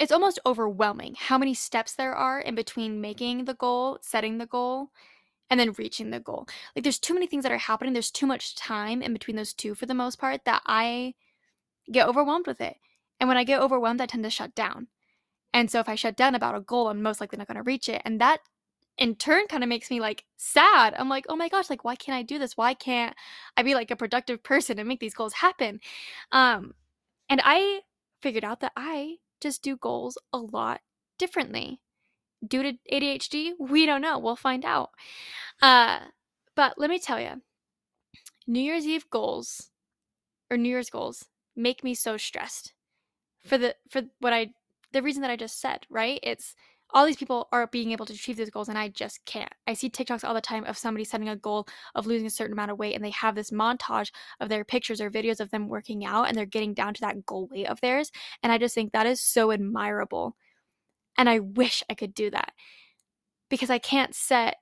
it's 0.00 0.10
almost 0.10 0.40
overwhelming 0.46 1.14
how 1.18 1.36
many 1.36 1.52
steps 1.52 1.94
there 1.94 2.14
are 2.14 2.40
in 2.40 2.54
between 2.54 3.02
making 3.02 3.44
the 3.44 3.54
goal, 3.54 3.98
setting 4.00 4.38
the 4.38 4.46
goal, 4.46 4.88
and 5.50 5.60
then 5.60 5.72
reaching 5.72 6.10
the 6.10 6.18
goal. 6.18 6.48
Like 6.74 6.84
there's 6.84 6.98
too 6.98 7.12
many 7.12 7.26
things 7.26 7.42
that 7.42 7.52
are 7.52 7.58
happening. 7.58 7.92
There's 7.92 8.10
too 8.10 8.26
much 8.26 8.56
time 8.56 9.02
in 9.02 9.12
between 9.12 9.36
those 9.36 9.52
two 9.52 9.74
for 9.74 9.84
the 9.84 9.94
most 9.94 10.18
part 10.18 10.46
that 10.46 10.62
I 10.64 11.14
get 11.92 12.08
overwhelmed 12.08 12.46
with 12.46 12.62
it. 12.62 12.76
And 13.20 13.28
when 13.28 13.36
I 13.36 13.44
get 13.44 13.60
overwhelmed, 13.60 14.00
I 14.00 14.06
tend 14.06 14.24
to 14.24 14.30
shut 14.30 14.54
down. 14.54 14.86
And 15.52 15.70
so 15.70 15.80
if 15.80 15.88
I 15.88 15.96
shut 15.96 16.16
down 16.16 16.34
about 16.34 16.56
a 16.56 16.60
goal, 16.60 16.88
I'm 16.88 17.02
most 17.02 17.20
likely 17.20 17.36
not 17.36 17.46
going 17.46 17.56
to 17.56 17.62
reach 17.62 17.90
it. 17.90 18.00
And 18.06 18.22
that 18.22 18.40
in 18.96 19.16
turn 19.16 19.48
kind 19.48 19.62
of 19.62 19.68
makes 19.68 19.90
me 19.90 20.00
like 20.00 20.24
sad. 20.38 20.94
I'm 20.96 21.10
like, 21.10 21.26
oh 21.28 21.36
my 21.36 21.50
gosh, 21.50 21.68
like 21.68 21.84
why 21.84 21.94
can't 21.94 22.16
I 22.16 22.22
do 22.22 22.38
this? 22.38 22.56
Why 22.56 22.72
can't 22.72 23.14
I 23.54 23.62
be 23.62 23.74
like 23.74 23.90
a 23.90 23.96
productive 23.96 24.42
person 24.42 24.78
and 24.78 24.88
make 24.88 25.00
these 25.00 25.14
goals 25.14 25.34
happen? 25.34 25.80
Um, 26.32 26.72
and 27.28 27.42
I 27.44 27.80
figured 28.22 28.44
out 28.44 28.60
that 28.60 28.72
I 28.76 29.16
just 29.40 29.62
do 29.62 29.76
goals 29.76 30.18
a 30.32 30.38
lot 30.38 30.80
differently. 31.18 31.80
Due 32.46 32.62
to 32.62 32.72
ADHD, 32.92 33.52
we 33.58 33.84
don't 33.86 34.00
know. 34.00 34.18
We'll 34.18 34.36
find 34.36 34.64
out. 34.64 34.90
Uh, 35.60 36.00
but 36.54 36.74
let 36.78 36.90
me 36.90 36.98
tell 36.98 37.20
you, 37.20 37.42
New 38.46 38.60
Year's 38.60 38.86
Eve 38.86 39.08
goals 39.10 39.70
or 40.50 40.56
New 40.56 40.70
Year's 40.70 40.90
goals 40.90 41.26
make 41.54 41.84
me 41.84 41.94
so 41.94 42.16
stressed 42.16 42.72
for 43.44 43.58
the 43.58 43.76
for 43.90 44.02
what 44.18 44.32
I 44.32 44.52
the 44.92 45.02
reason 45.02 45.22
that 45.22 45.30
I 45.30 45.36
just 45.36 45.60
said, 45.60 45.86
right? 45.88 46.18
It's 46.22 46.54
all 46.92 47.06
these 47.06 47.16
people 47.16 47.48
are 47.52 47.66
being 47.66 47.92
able 47.92 48.06
to 48.06 48.12
achieve 48.12 48.36
these 48.36 48.50
goals 48.50 48.68
and 48.68 48.78
I 48.78 48.88
just 48.88 49.24
can't. 49.24 49.52
I 49.66 49.74
see 49.74 49.90
TikToks 49.90 50.24
all 50.24 50.34
the 50.34 50.40
time 50.40 50.64
of 50.64 50.78
somebody 50.78 51.04
setting 51.04 51.28
a 51.28 51.36
goal 51.36 51.66
of 51.94 52.06
losing 52.06 52.26
a 52.26 52.30
certain 52.30 52.52
amount 52.52 52.70
of 52.70 52.78
weight 52.78 52.94
and 52.94 53.04
they 53.04 53.10
have 53.10 53.34
this 53.34 53.50
montage 53.50 54.10
of 54.40 54.48
their 54.48 54.64
pictures 54.64 55.00
or 55.00 55.10
videos 55.10 55.40
of 55.40 55.50
them 55.50 55.68
working 55.68 56.04
out 56.04 56.28
and 56.28 56.36
they're 56.36 56.46
getting 56.46 56.74
down 56.74 56.94
to 56.94 57.00
that 57.00 57.24
goal 57.26 57.48
weight 57.50 57.68
of 57.68 57.80
theirs. 57.80 58.10
And 58.42 58.52
I 58.52 58.58
just 58.58 58.74
think 58.74 58.92
that 58.92 59.06
is 59.06 59.20
so 59.20 59.50
admirable. 59.50 60.36
And 61.16 61.28
I 61.28 61.40
wish 61.40 61.82
I 61.90 61.94
could 61.94 62.14
do 62.14 62.30
that 62.30 62.52
because 63.48 63.70
I 63.70 63.78
can't 63.78 64.14
set 64.14 64.56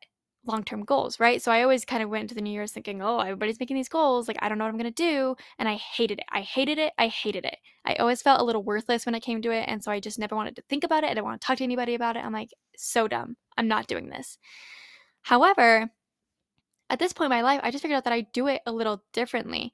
long 0.48 0.64
term 0.64 0.84
goals, 0.84 1.20
right? 1.20 1.40
So 1.40 1.52
I 1.52 1.62
always 1.62 1.84
kind 1.84 2.02
of 2.02 2.10
went 2.10 2.22
into 2.22 2.34
the 2.34 2.40
New 2.40 2.50
Year's 2.50 2.72
thinking, 2.72 3.02
oh, 3.02 3.20
everybody's 3.20 3.60
making 3.60 3.76
these 3.76 3.88
goals. 3.88 4.26
Like, 4.26 4.38
I 4.40 4.48
don't 4.48 4.58
know 4.58 4.64
what 4.64 4.70
I'm 4.70 4.78
going 4.78 4.92
to 4.92 5.02
do. 5.02 5.36
And 5.58 5.68
I 5.68 5.74
hated 5.74 6.18
it. 6.18 6.24
I 6.32 6.40
hated 6.40 6.78
it. 6.78 6.92
I 6.98 7.08
hated 7.08 7.44
it. 7.44 7.58
I 7.84 7.94
always 7.94 8.22
felt 8.22 8.40
a 8.40 8.44
little 8.44 8.62
worthless 8.62 9.06
when 9.06 9.14
it 9.14 9.20
came 9.22 9.42
to 9.42 9.50
it. 9.50 9.64
And 9.68 9.82
so 9.82 9.92
I 9.92 10.00
just 10.00 10.18
never 10.18 10.34
wanted 10.34 10.56
to 10.56 10.62
think 10.68 10.84
about 10.84 11.04
it. 11.04 11.08
I 11.08 11.14
didn't 11.14 11.24
want 11.24 11.40
to 11.40 11.46
talk 11.46 11.58
to 11.58 11.64
anybody 11.64 11.94
about 11.94 12.16
it. 12.16 12.24
I'm 12.24 12.32
like, 12.32 12.50
so 12.76 13.06
dumb. 13.06 13.36
I'm 13.56 13.68
not 13.68 13.86
doing 13.86 14.08
this. 14.08 14.38
However, 15.22 15.90
at 16.90 16.98
this 16.98 17.12
point 17.12 17.26
in 17.26 17.36
my 17.36 17.42
life, 17.42 17.60
I 17.62 17.70
just 17.70 17.82
figured 17.82 17.98
out 17.98 18.04
that 18.04 18.12
I 18.12 18.22
do 18.32 18.46
it 18.46 18.62
a 18.66 18.72
little 18.72 19.04
differently. 19.12 19.72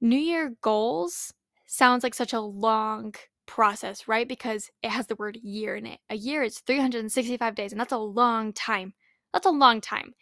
New 0.00 0.18
Year 0.18 0.54
goals 0.62 1.32
sounds 1.66 2.04
like 2.04 2.14
such 2.14 2.32
a 2.32 2.40
long 2.40 3.14
process, 3.46 4.06
right? 4.06 4.28
Because 4.28 4.70
it 4.82 4.90
has 4.90 5.06
the 5.06 5.16
word 5.16 5.38
year 5.42 5.74
in 5.74 5.86
it. 5.86 5.98
A 6.10 6.14
year 6.14 6.42
is 6.42 6.60
365 6.60 7.54
days, 7.54 7.72
and 7.72 7.80
that's 7.80 7.92
a 7.92 7.98
long 7.98 8.52
time. 8.52 8.94
That's 9.32 9.46
a 9.46 9.50
long 9.50 9.80
time, 9.80 10.14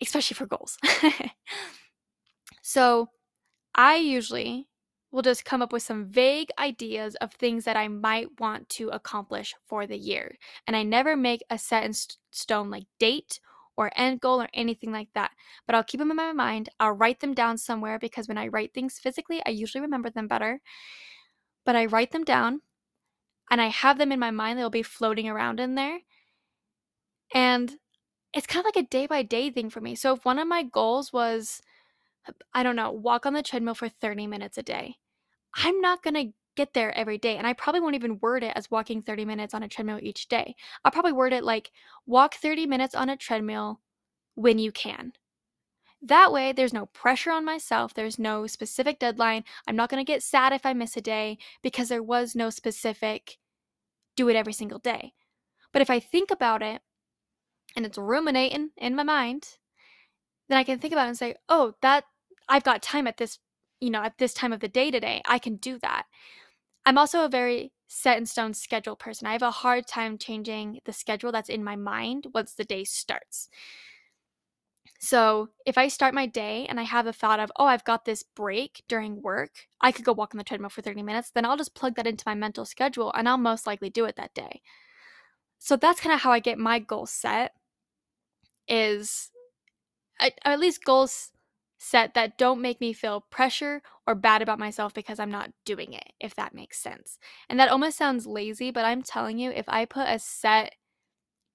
especially 0.00 0.34
for 0.34 0.46
goals. 0.46 0.78
so 2.62 3.10
I 3.74 3.96
usually 3.96 4.68
will 5.12 5.22
just 5.22 5.44
come 5.44 5.62
up 5.62 5.72
with 5.72 5.82
some 5.82 6.06
vague 6.06 6.50
ideas 6.58 7.16
of 7.16 7.32
things 7.34 7.64
that 7.64 7.76
I 7.76 7.88
might 7.88 8.40
want 8.40 8.68
to 8.70 8.90
accomplish 8.90 9.54
for 9.66 9.86
the 9.86 9.98
year. 9.98 10.36
And 10.66 10.76
I 10.76 10.82
never 10.84 11.16
make 11.16 11.42
a 11.50 11.58
set 11.58 11.84
in 11.84 11.92
stone 12.32 12.70
like 12.70 12.86
date 13.00 13.40
or 13.76 13.90
end 13.96 14.20
goal 14.20 14.42
or 14.42 14.48
anything 14.54 14.92
like 14.92 15.08
that. 15.14 15.32
But 15.66 15.76
I'll 15.76 15.84
keep 15.84 16.00
them 16.00 16.10
in 16.10 16.16
my 16.16 16.32
mind. 16.32 16.70
I'll 16.80 16.92
write 16.92 17.20
them 17.20 17.34
down 17.34 17.58
somewhere 17.58 17.98
because 17.98 18.28
when 18.28 18.38
I 18.38 18.48
write 18.48 18.74
things 18.74 18.98
physically, 18.98 19.42
I 19.46 19.50
usually 19.50 19.82
remember 19.82 20.10
them 20.10 20.28
better. 20.28 20.60
But 21.64 21.76
I 21.76 21.86
write 21.86 22.12
them 22.12 22.24
down 22.24 22.60
and 23.50 23.60
I 23.60 23.68
have 23.68 23.98
them 23.98 24.12
in 24.12 24.20
my 24.20 24.30
mind. 24.30 24.58
They'll 24.58 24.70
be 24.70 24.82
floating 24.82 25.28
around 25.28 25.60
in 25.60 25.74
there. 25.74 26.00
And 27.34 27.76
it's 28.34 28.46
kind 28.46 28.64
of 28.66 28.66
like 28.74 28.84
a 28.84 28.88
day 28.88 29.06
by 29.06 29.22
day 29.22 29.50
thing 29.50 29.70
for 29.70 29.80
me. 29.80 29.94
So 29.94 30.14
if 30.14 30.24
one 30.24 30.38
of 30.38 30.48
my 30.48 30.64
goals 30.64 31.12
was, 31.12 31.62
I 32.54 32.62
don't 32.62 32.76
know, 32.76 32.90
walk 32.90 33.26
on 33.26 33.34
the 33.34 33.42
treadmill 33.42 33.74
for 33.74 33.88
30 33.88 34.26
minutes 34.26 34.58
a 34.58 34.62
day, 34.62 34.96
I'm 35.56 35.80
not 35.80 36.02
going 36.02 36.14
to 36.14 36.32
get 36.56 36.74
there 36.74 36.96
every 36.96 37.18
day. 37.18 37.36
And 37.36 37.46
I 37.46 37.54
probably 37.54 37.80
won't 37.80 37.96
even 37.96 38.18
word 38.20 38.44
it 38.44 38.54
as 38.56 38.70
walking 38.70 39.02
30 39.02 39.24
minutes 39.24 39.54
on 39.54 39.62
a 39.62 39.68
treadmill 39.68 40.00
each 40.02 40.28
day. 40.28 40.56
I'll 40.84 40.92
probably 40.92 41.12
word 41.12 41.32
it 41.32 41.44
like 41.44 41.72
walk 42.06 42.34
30 42.36 42.66
minutes 42.66 42.94
on 42.94 43.10
a 43.10 43.16
treadmill 43.16 43.80
when 44.36 44.58
you 44.58 44.72
can. 44.72 45.12
That 46.02 46.32
way, 46.32 46.52
there's 46.52 46.72
no 46.72 46.86
pressure 46.86 47.30
on 47.30 47.44
myself. 47.44 47.94
There's 47.94 48.18
no 48.18 48.46
specific 48.46 48.98
deadline. 48.98 49.44
I'm 49.66 49.76
not 49.76 49.90
going 49.90 50.04
to 50.04 50.10
get 50.12 50.22
sad 50.22 50.52
if 50.52 50.64
I 50.64 50.72
miss 50.72 50.96
a 50.96 51.00
day 51.02 51.38
because 51.62 51.88
there 51.88 52.02
was 52.02 52.34
no 52.34 52.50
specific 52.50 53.38
do 54.16 54.28
it 54.28 54.36
every 54.36 54.52
single 54.52 54.78
day. 54.78 55.14
But 55.72 55.82
if 55.82 55.90
I 55.90 56.00
think 56.00 56.30
about 56.30 56.62
it 56.62 56.82
and 57.76 57.86
it's 57.86 57.98
ruminating 57.98 58.70
in 58.76 58.94
my 58.94 59.02
mind, 59.02 59.56
then 60.48 60.58
I 60.58 60.64
can 60.64 60.78
think 60.78 60.92
about 60.92 61.06
it 61.06 61.10
and 61.10 61.18
say, 61.18 61.34
oh, 61.48 61.74
that 61.82 62.04
I've 62.48 62.64
got 62.64 62.82
time 62.82 63.06
at 63.06 63.16
this, 63.16 63.38
you 63.80 63.90
know, 63.90 64.02
at 64.02 64.18
this 64.18 64.34
time 64.34 64.52
of 64.52 64.60
the 64.60 64.68
day 64.68 64.90
today. 64.90 65.22
I 65.26 65.38
can 65.38 65.56
do 65.56 65.78
that. 65.78 66.06
I'm 66.84 66.98
also 66.98 67.24
a 67.24 67.28
very 67.28 67.72
set 67.88 68.18
in 68.18 68.26
stone 68.26 68.54
schedule 68.54 68.96
person. 68.96 69.26
I 69.26 69.32
have 69.32 69.42
a 69.42 69.50
hard 69.50 69.86
time 69.86 70.18
changing 70.18 70.80
the 70.84 70.92
schedule 70.92 71.32
that's 71.32 71.48
in 71.48 71.64
my 71.64 71.76
mind 71.76 72.26
once 72.34 72.54
the 72.54 72.64
day 72.64 72.84
starts. 72.84 73.48
So, 75.02 75.48
if 75.64 75.78
I 75.78 75.88
start 75.88 76.14
my 76.14 76.26
day 76.26 76.66
and 76.68 76.78
I 76.78 76.82
have 76.82 77.06
a 77.06 77.12
thought 77.12 77.40
of, 77.40 77.50
oh, 77.56 77.64
I've 77.64 77.84
got 77.84 78.04
this 78.04 78.22
break 78.22 78.82
during 78.86 79.22
work, 79.22 79.66
I 79.80 79.92
could 79.92 80.04
go 80.04 80.12
walk 80.12 80.34
on 80.34 80.38
the 80.38 80.44
treadmill 80.44 80.68
for 80.68 80.82
30 80.82 81.02
minutes, 81.02 81.30
then 81.30 81.46
I'll 81.46 81.56
just 81.56 81.74
plug 81.74 81.94
that 81.96 82.06
into 82.06 82.24
my 82.26 82.34
mental 82.34 82.66
schedule 82.66 83.10
and 83.14 83.28
I'll 83.28 83.38
most 83.38 83.66
likely 83.66 83.88
do 83.88 84.04
it 84.04 84.16
that 84.16 84.34
day. 84.34 84.60
So, 85.58 85.76
that's 85.76 86.00
kind 86.00 86.14
of 86.14 86.20
how 86.20 86.32
I 86.32 86.40
get 86.40 86.58
my 86.58 86.78
goals 86.80 87.10
set 87.10 87.52
is 88.70 89.30
at 90.44 90.60
least 90.60 90.84
goals 90.84 91.32
set 91.78 92.12
that 92.12 92.36
don't 92.36 92.60
make 92.60 92.80
me 92.80 92.92
feel 92.92 93.22
pressure 93.30 93.82
or 94.06 94.14
bad 94.14 94.42
about 94.42 94.58
myself 94.58 94.92
because 94.92 95.18
I'm 95.18 95.30
not 95.30 95.50
doing 95.64 95.94
it, 95.94 96.12
if 96.20 96.34
that 96.34 96.54
makes 96.54 96.78
sense. 96.78 97.18
And 97.48 97.58
that 97.58 97.70
almost 97.70 97.96
sounds 97.96 98.26
lazy, 98.26 98.70
but 98.70 98.84
I'm 98.84 99.02
telling 99.02 99.38
you, 99.38 99.50
if 99.50 99.66
I 99.66 99.86
put 99.86 100.06
a 100.06 100.18
set 100.18 100.74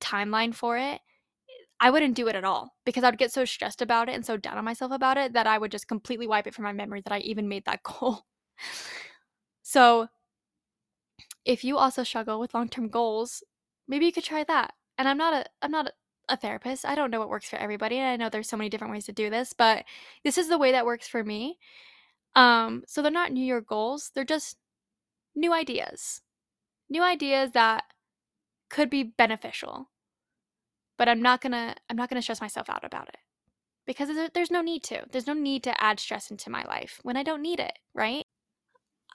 timeline 0.01 0.54
for 0.54 0.78
it, 0.78 1.01
I 1.80 1.91
wouldn't 1.91 2.15
do 2.15 2.28
it 2.28 2.36
at 2.36 2.43
all 2.43 2.73
because 2.86 3.04
I 3.04 3.10
would 3.10 3.19
get 3.19 3.32
so 3.32 3.45
stressed 3.45 3.82
about 3.82 4.10
it 4.10 4.15
and 4.15 4.25
so 4.25 4.38
down 4.38 4.58
on 4.58 4.65
myself 4.65 4.91
about 4.91 5.17
it 5.17 5.34
that 5.34 5.45
I 5.45 5.58
would 5.58 5.71
just 5.71 5.88
completely 5.88 6.25
wipe 6.25 6.47
it 6.47 6.56
from 6.56 6.63
my 6.63 6.73
memory 6.73 7.01
that 7.01 7.13
I 7.13 7.19
even 7.19 7.47
made 7.47 7.65
that 7.65 7.84
goal. 7.84 8.25
so, 9.62 10.08
if 11.43 11.63
you 11.63 11.78
also 11.78 12.04
struggle 12.04 12.39
with 12.39 12.56
long-term 12.56 12.89
goals, 12.89 13.43
maybe 13.88 14.06
you 14.08 14.12
could 14.12 14.23
try 14.23 14.43
that. 14.45 14.73
And 14.97 15.08
I'm 15.08 15.17
not 15.17 15.34
a 15.34 15.45
I'm 15.62 15.71
not 15.71 15.88
a, 15.88 15.91
a 16.29 16.38
therapist. 16.38 16.85
I 16.85 16.95
don't 16.95 17.11
know 17.11 17.19
what 17.19 17.29
works 17.29 17.49
for 17.49 17.57
everybody. 17.57 17.97
And 17.97 18.07
I 18.07 18.15
know 18.15 18.29
there's 18.29 18.49
so 18.49 18.57
many 18.57 18.69
different 18.69 18.93
ways 18.93 19.05
to 19.05 19.11
do 19.11 19.29
this, 19.29 19.53
but 19.53 19.85
this 20.23 20.38
is 20.38 20.49
the 20.49 20.57
way 20.57 20.71
that 20.71 20.85
works 20.85 21.07
for 21.07 21.23
me. 21.23 21.57
Um, 22.35 22.83
so 22.88 23.01
they're 23.01 23.11
not 23.11 23.31
New 23.31 23.43
Year 23.43 23.61
goals, 23.61 24.11
they're 24.13 24.25
just 24.25 24.57
new 25.35 25.53
ideas. 25.53 26.21
New 26.89 27.03
ideas 27.03 27.51
that 27.51 27.83
could 28.69 28.89
be 28.89 29.03
beneficial. 29.03 29.89
But 30.97 31.09
I'm 31.09 31.21
not 31.21 31.41
gonna 31.41 31.75
I'm 31.89 31.97
not 31.97 32.09
gonna 32.09 32.21
stress 32.21 32.41
myself 32.41 32.69
out 32.69 32.83
about 32.83 33.09
it. 33.09 33.17
Because 33.85 34.09
there's 34.33 34.51
no 34.51 34.61
need 34.61 34.83
to. 34.85 35.03
There's 35.11 35.27
no 35.27 35.33
need 35.33 35.63
to 35.63 35.83
add 35.83 35.99
stress 35.99 36.31
into 36.31 36.49
my 36.49 36.63
life 36.63 36.99
when 37.03 37.17
I 37.17 37.23
don't 37.23 37.41
need 37.41 37.59
it, 37.59 37.77
right? 37.93 38.25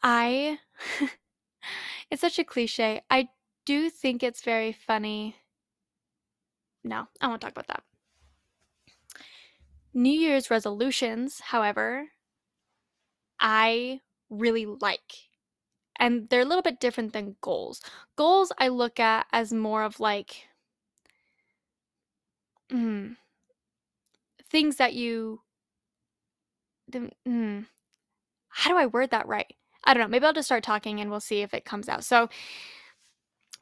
I 0.02 0.58
it's 2.10 2.20
such 2.20 2.38
a 2.38 2.44
cliche. 2.44 3.02
I 3.10 3.28
do 3.66 3.90
think 3.90 4.22
it's 4.22 4.42
very 4.42 4.72
funny 4.72 5.36
no, 6.84 7.08
I 7.20 7.28
won't 7.28 7.40
talk 7.40 7.52
about 7.52 7.68
that. 7.68 7.82
New 9.94 10.10
Year's 10.12 10.50
resolutions, 10.50 11.38
however, 11.40 12.08
I 13.40 14.00
really 14.28 14.66
like. 14.66 15.28
And 15.96 16.28
they're 16.30 16.42
a 16.42 16.46
little 16.46 16.62
bit 16.62 16.80
different 16.80 17.12
than 17.12 17.36
goals. 17.42 17.80
Goals 18.16 18.52
I 18.58 18.68
look 18.68 19.00
at 19.00 19.26
as 19.32 19.52
more 19.52 19.82
of 19.84 20.00
like 20.00 20.48
mm, 22.70 23.16
things 24.50 24.76
that 24.76 24.94
you. 24.94 25.40
Mm, 27.26 27.66
how 28.48 28.70
do 28.70 28.76
I 28.78 28.86
word 28.86 29.10
that 29.10 29.28
right? 29.28 29.54
I 29.84 29.94
don't 29.94 30.02
know. 30.02 30.08
Maybe 30.08 30.26
I'll 30.26 30.32
just 30.32 30.48
start 30.48 30.64
talking 30.64 31.00
and 31.00 31.10
we'll 31.10 31.20
see 31.20 31.42
if 31.42 31.54
it 31.54 31.64
comes 31.64 31.88
out. 31.88 32.04
So, 32.04 32.28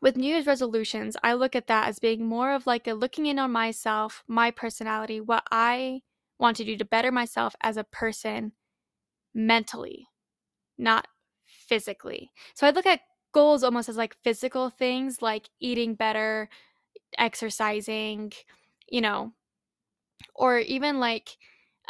with 0.00 0.16
New 0.16 0.32
Year's 0.32 0.46
resolutions, 0.46 1.16
I 1.22 1.34
look 1.34 1.56
at 1.56 1.66
that 1.66 1.88
as 1.88 1.98
being 1.98 2.24
more 2.24 2.52
of 2.54 2.66
like 2.66 2.87
a 2.87 2.92
looking 2.94 3.26
in 3.26 3.38
on 3.38 3.50
myself, 3.50 4.22
my 4.28 4.50
personality, 4.50 5.20
what 5.20 5.44
I 5.50 6.02
want 6.38 6.56
to 6.58 6.64
do 6.64 6.76
to 6.76 6.84
better 6.84 7.11
myself 7.11 7.56
as 7.61 7.76
a 7.76 7.84
person 7.84 8.52
mentally, 9.34 10.08
not 10.78 11.08
physically. 11.46 12.30
So 12.54 12.66
I 12.66 12.70
look 12.70 12.87
at 12.87 13.00
goals 13.32 13.64
almost 13.64 13.88
as 13.88 13.96
like 13.96 14.16
physical 14.24 14.70
things 14.70 15.22
like 15.22 15.48
eating 15.61 15.94
better, 15.94 16.48
exercising, 17.18 18.32
you 18.90 19.00
know, 19.00 19.32
or 20.34 20.58
even 20.58 21.00
like 21.00 21.37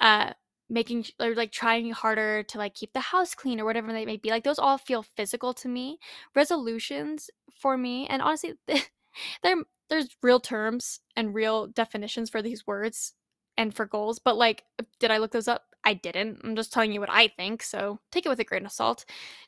uh 0.00 0.32
making 0.70 1.06
or 1.20 1.34
like 1.34 1.52
trying 1.52 1.90
harder 1.92 2.42
to 2.42 2.58
like 2.58 2.74
keep 2.74 2.92
the 2.92 3.00
house 3.00 3.34
clean 3.34 3.60
or 3.60 3.64
whatever 3.64 3.92
they 3.92 4.04
may 4.04 4.16
be 4.16 4.30
like 4.30 4.44
those 4.44 4.58
all 4.58 4.78
feel 4.78 5.02
physical 5.02 5.54
to 5.54 5.68
me. 5.68 5.98
Resolutions 6.34 7.30
for 7.58 7.76
me 7.76 8.06
and 8.06 8.22
honestly 8.22 8.54
there 9.42 9.56
there's 9.90 10.16
real 10.22 10.40
terms 10.40 11.00
and 11.16 11.34
real 11.34 11.66
definitions 11.66 12.30
for 12.30 12.42
these 12.42 12.66
words 12.66 13.14
and 13.56 13.74
for 13.74 13.86
goals 13.86 14.18
but 14.18 14.36
like 14.36 14.64
uh, 14.78 14.84
did 15.00 15.10
i 15.10 15.18
look 15.18 15.32
those 15.32 15.48
up? 15.48 15.64
I 15.84 15.94
didn't. 15.94 16.40
I'm 16.44 16.56
just 16.56 16.72
telling 16.72 16.92
you 16.92 17.00
what 17.00 17.10
i 17.10 17.28
think 17.28 17.62
so 17.62 17.98
take 18.12 18.26
it 18.26 18.28
with 18.28 18.40
a 18.40 18.44
grain 18.44 18.66
of 18.66 18.72
salt. 18.72 19.04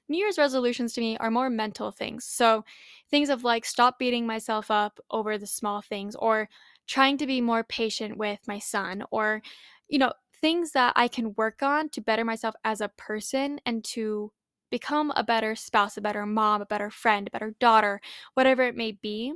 New 0.08 0.18
year's 0.18 0.38
resolutions 0.38 0.92
to 0.94 1.00
me 1.00 1.16
are 1.18 1.30
more 1.30 1.50
mental 1.50 1.90
things 1.90 2.24
so 2.24 2.64
things 3.10 3.28
of 3.28 3.44
like 3.44 3.64
stop 3.64 3.98
beating 3.98 4.26
myself 4.26 4.70
up 4.70 4.98
over 5.10 5.36
the 5.38 5.46
small 5.46 5.82
things 5.82 6.16
or 6.16 6.48
trying 6.86 7.18
to 7.18 7.26
be 7.26 7.40
more 7.40 7.62
patient 7.62 8.16
with 8.16 8.40
my 8.48 8.58
son 8.58 9.04
or 9.10 9.42
you 9.88 9.98
know 9.98 10.12
things 10.40 10.72
that 10.72 10.92
I 10.96 11.08
can 11.08 11.34
work 11.36 11.62
on 11.62 11.88
to 11.90 12.00
better 12.00 12.24
myself 12.24 12.54
as 12.64 12.80
a 12.80 12.88
person 12.88 13.60
and 13.66 13.84
to 13.84 14.32
become 14.70 15.12
a 15.16 15.24
better 15.24 15.54
spouse, 15.54 15.96
a 15.96 16.00
better 16.00 16.24
mom, 16.26 16.62
a 16.62 16.66
better 16.66 16.90
friend, 16.90 17.28
a 17.28 17.30
better 17.30 17.54
daughter, 17.60 18.00
whatever 18.34 18.62
it 18.62 18.76
may 18.76 18.92
be, 18.92 19.34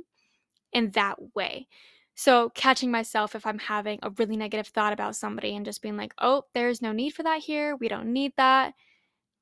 in 0.73 0.91
that 0.91 1.17
way. 1.35 1.67
So, 2.15 2.49
catching 2.55 2.91
myself 2.91 3.35
if 3.35 3.45
I'm 3.45 3.59
having 3.59 3.99
a 4.01 4.09
really 4.11 4.37
negative 4.37 4.67
thought 4.67 4.93
about 4.93 5.17
somebody 5.17 5.55
and 5.55 5.65
just 5.65 5.81
being 5.81 5.97
like, 5.97 6.13
oh, 6.19 6.43
there's 6.53 6.81
no 6.81 6.93
need 6.93 7.11
for 7.11 7.23
that 7.23 7.41
here. 7.41 7.75
We 7.75 7.89
don't 7.89 8.13
need 8.13 8.31
that. 8.37 8.73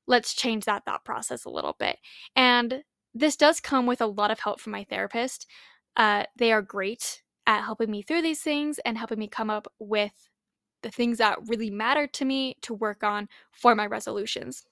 Let's 0.06 0.34
change 0.34 0.64
that 0.64 0.84
thought 0.84 1.04
process 1.04 1.44
a 1.44 1.50
little 1.50 1.76
bit. 1.78 1.98
And 2.34 2.82
this 3.14 3.36
does 3.36 3.60
come 3.60 3.86
with 3.86 4.00
a 4.00 4.06
lot 4.06 4.32
of 4.32 4.40
help 4.40 4.60
from 4.60 4.72
my 4.72 4.84
therapist. 4.84 5.46
Uh, 5.96 6.24
they 6.36 6.52
are 6.52 6.62
great 6.62 7.22
at 7.46 7.62
helping 7.62 7.90
me 7.90 8.02
through 8.02 8.22
these 8.22 8.40
things 8.40 8.80
and 8.84 8.98
helping 8.98 9.18
me 9.18 9.28
come 9.28 9.50
up 9.50 9.72
with 9.78 10.28
the 10.84 10.90
things 10.90 11.18
that 11.18 11.38
really 11.48 11.70
matter 11.70 12.06
to 12.06 12.24
me 12.24 12.56
to 12.62 12.72
work 12.72 13.02
on 13.02 13.28
for 13.50 13.74
my 13.74 13.86
resolutions. 13.86 14.64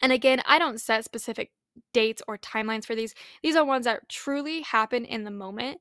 And 0.00 0.12
again, 0.12 0.40
I 0.46 0.58
don't 0.58 0.80
set 0.80 1.04
specific 1.04 1.50
dates 1.92 2.22
or 2.26 2.38
timelines 2.38 2.86
for 2.86 2.94
these. 2.94 3.14
These 3.42 3.56
are 3.56 3.64
ones 3.64 3.84
that 3.84 4.08
truly 4.08 4.62
happen 4.62 5.04
in 5.04 5.24
the 5.24 5.30
moment. 5.30 5.80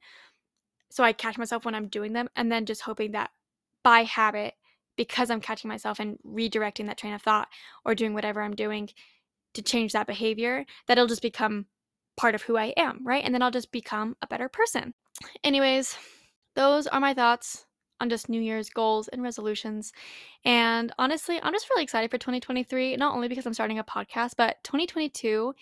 So 0.89 1.03
I 1.03 1.13
catch 1.13 1.37
myself 1.37 1.63
when 1.63 1.75
I'm 1.75 1.87
doing 1.87 2.11
them 2.11 2.29
and 2.35 2.51
then 2.51 2.65
just 2.65 2.81
hoping 2.81 3.11
that 3.13 3.29
by 3.83 4.03
habit, 4.03 4.55
because 4.97 5.29
I'm 5.29 5.39
catching 5.39 5.69
myself 5.69 5.99
and 5.99 6.17
redirecting 6.27 6.87
that 6.87 6.97
train 6.97 7.13
of 7.13 7.21
thought 7.21 7.47
or 7.85 7.95
doing 7.95 8.13
whatever 8.13 8.41
I'm 8.41 8.55
doing 8.55 8.89
to 9.53 9.61
change 9.61 9.93
that 9.93 10.07
behavior, 10.07 10.65
that 10.87 10.97
it'll 10.97 11.07
just 11.07 11.21
become 11.21 11.67
part 12.17 12.35
of 12.35 12.41
who 12.41 12.57
I 12.57 12.73
am, 12.75 12.99
right? 13.05 13.23
And 13.23 13.33
then 13.33 13.41
I'll 13.41 13.51
just 13.51 13.71
become 13.71 14.17
a 14.21 14.27
better 14.27 14.49
person. 14.49 14.93
Anyways, 15.43 15.95
those 16.55 16.85
are 16.87 16.99
my 16.99 17.13
thoughts 17.13 17.65
on 17.99 18.09
just 18.09 18.29
New 18.29 18.41
Year's 18.41 18.69
goals 18.69 19.07
and 19.07 19.21
resolutions. 19.21 19.91
And 20.45 20.91
honestly, 20.97 21.39
I'm 21.41 21.53
just 21.53 21.69
really 21.69 21.83
excited 21.83 22.11
for 22.11 22.17
2023, 22.17 22.95
not 22.97 23.13
only 23.13 23.27
because 23.27 23.45
I'm 23.45 23.53
starting 23.53 23.79
a 23.79 23.83
podcast, 23.83 24.33
but 24.37 24.63
2022 24.63 25.53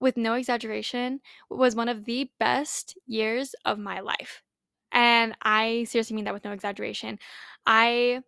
with 0.00 0.16
no 0.16 0.34
exaggeration, 0.34 1.20
was 1.50 1.76
one 1.76 1.88
of 1.88 2.04
the 2.06 2.30
best 2.38 2.98
years 3.06 3.54
of 3.64 3.78
my 3.78 4.00
life. 4.00 4.42
And 4.92 5.36
I 5.42 5.84
seriously 5.84 6.16
mean 6.16 6.24
that 6.24 6.34
with 6.34 6.44
no 6.44 6.52
exaggeration. 6.52 7.18
I 7.66 8.22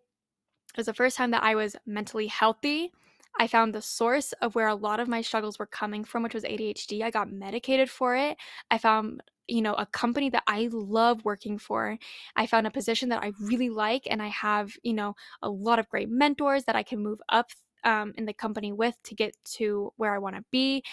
it 0.73 0.77
was 0.77 0.85
the 0.87 0.93
first 0.93 1.17
time 1.17 1.31
that 1.31 1.43
I 1.43 1.55
was 1.55 1.75
mentally 1.85 2.27
healthy. 2.27 2.91
I 3.39 3.47
found 3.47 3.73
the 3.73 3.81
source 3.81 4.31
of 4.33 4.55
where 4.55 4.67
a 4.67 4.75
lot 4.75 4.99
of 4.99 5.07
my 5.07 5.21
struggles 5.21 5.59
were 5.59 5.65
coming 5.65 6.03
from, 6.03 6.23
which 6.23 6.33
was 6.33 6.43
ADHD. 6.43 7.03
I 7.03 7.09
got 7.11 7.31
medicated 7.31 7.89
for 7.89 8.15
it. 8.15 8.37
I 8.71 8.77
found, 8.77 9.21
you 9.47 9.61
know, 9.61 9.73
a 9.73 9.85
company 9.85 10.29
that 10.29 10.43
I 10.47 10.69
love 10.71 11.25
working 11.25 11.57
for. 11.57 11.97
I 12.35 12.47
found 12.47 12.67
a 12.67 12.71
position 12.71 13.09
that 13.09 13.23
I 13.23 13.33
really 13.41 13.69
like, 13.69 14.07
and 14.09 14.21
I 14.21 14.27
have, 14.27 14.71
you 14.83 14.93
know, 14.93 15.15
a 15.41 15.49
lot 15.49 15.79
of 15.79 15.89
great 15.89 16.09
mentors 16.09 16.65
that 16.65 16.75
I 16.75 16.83
can 16.83 16.99
move 16.99 17.19
up 17.29 17.51
um, 17.83 18.13
in 18.17 18.25
the 18.25 18.33
company 18.33 18.71
with 18.71 18.95
to 19.03 19.15
get 19.15 19.35
to 19.55 19.91
where 19.97 20.13
I 20.13 20.19
want 20.19 20.35
to 20.35 20.45
be. 20.51 20.83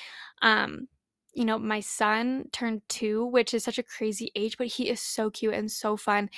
Um, 0.43 0.89
you 1.33 1.45
know, 1.45 1.59
my 1.59 1.81
son 1.81 2.47
turned 2.53 2.83
two, 2.89 3.25
which 3.27 3.55
is 3.55 3.63
such 3.63 3.79
a 3.79 3.85
crazy 3.85 4.33
age, 4.35 4.57
but 4.59 4.67
he 4.67 4.89
is 4.89 5.01
so 5.01 5.31
cute 5.31 5.55
and 5.55 5.71
so 5.71 5.97
fun. 5.97 6.29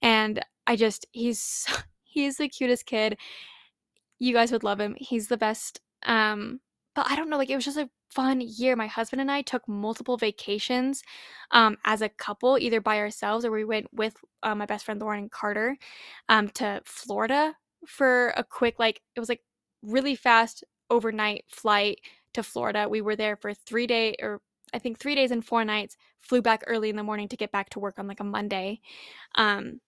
And 0.00 0.44
I 0.66 0.76
just, 0.76 1.06
he's, 1.10 1.66
he's 2.04 2.36
the 2.36 2.48
cutest 2.48 2.86
kid. 2.86 3.18
You 4.20 4.32
guys 4.32 4.52
would 4.52 4.64
love 4.64 4.80
him. 4.80 4.96
He's 4.98 5.28
the 5.28 5.36
best. 5.36 5.80
Um, 6.04 6.60
but 6.94 7.06
I 7.08 7.16
don't 7.16 7.30
know, 7.30 7.36
like 7.36 7.50
it 7.50 7.56
was 7.56 7.64
just 7.64 7.78
a 7.78 7.90
fun 8.10 8.40
year. 8.40 8.76
My 8.76 8.86
husband 8.86 9.20
and 9.20 9.30
I 9.30 9.42
took 9.42 9.66
multiple 9.68 10.16
vacations 10.16 11.02
um, 11.50 11.76
as 11.84 12.02
a 12.02 12.08
couple, 12.08 12.58
either 12.58 12.80
by 12.80 12.98
ourselves 12.98 13.44
or 13.44 13.50
we 13.50 13.64
went 13.64 13.86
with 13.92 14.16
uh, 14.42 14.54
my 14.54 14.66
best 14.66 14.84
friend 14.84 15.00
Lauren 15.00 15.28
Carter 15.28 15.76
um, 16.28 16.48
to 16.50 16.80
Florida 16.84 17.54
for 17.86 18.28
a 18.36 18.44
quick, 18.44 18.78
like, 18.78 19.02
it 19.14 19.20
was 19.20 19.28
like 19.28 19.42
really 19.82 20.14
fast 20.14 20.64
overnight 20.90 21.44
flight 21.48 22.00
to 22.34 22.42
Florida. 22.42 22.88
We 22.88 23.00
were 23.00 23.16
there 23.16 23.36
for 23.36 23.54
three 23.54 23.86
days, 23.86 24.16
or 24.20 24.40
I 24.72 24.78
think 24.78 24.98
three 24.98 25.14
days 25.14 25.30
and 25.30 25.44
four 25.44 25.64
nights. 25.64 25.96
Flew 26.20 26.42
back 26.42 26.64
early 26.66 26.90
in 26.90 26.96
the 26.96 27.02
morning 27.02 27.28
to 27.28 27.36
get 27.36 27.52
back 27.52 27.70
to 27.70 27.78
work 27.78 27.98
on 27.98 28.08
like 28.08 28.20
a 28.20 28.24
Monday. 28.24 28.80
Um, 29.36 29.80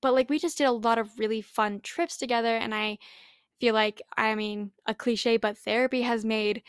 but 0.00 0.14
like 0.14 0.28
we 0.28 0.38
just 0.38 0.58
did 0.58 0.66
a 0.66 0.72
lot 0.72 0.98
of 0.98 1.18
really 1.18 1.40
fun 1.40 1.80
trips 1.80 2.16
together, 2.16 2.56
and 2.56 2.74
I 2.74 2.98
feel 3.60 3.74
like 3.74 4.02
I 4.16 4.34
mean 4.34 4.72
a 4.86 4.94
cliche, 4.94 5.36
but 5.36 5.56
therapy 5.58 6.02
has 6.02 6.24
made 6.24 6.62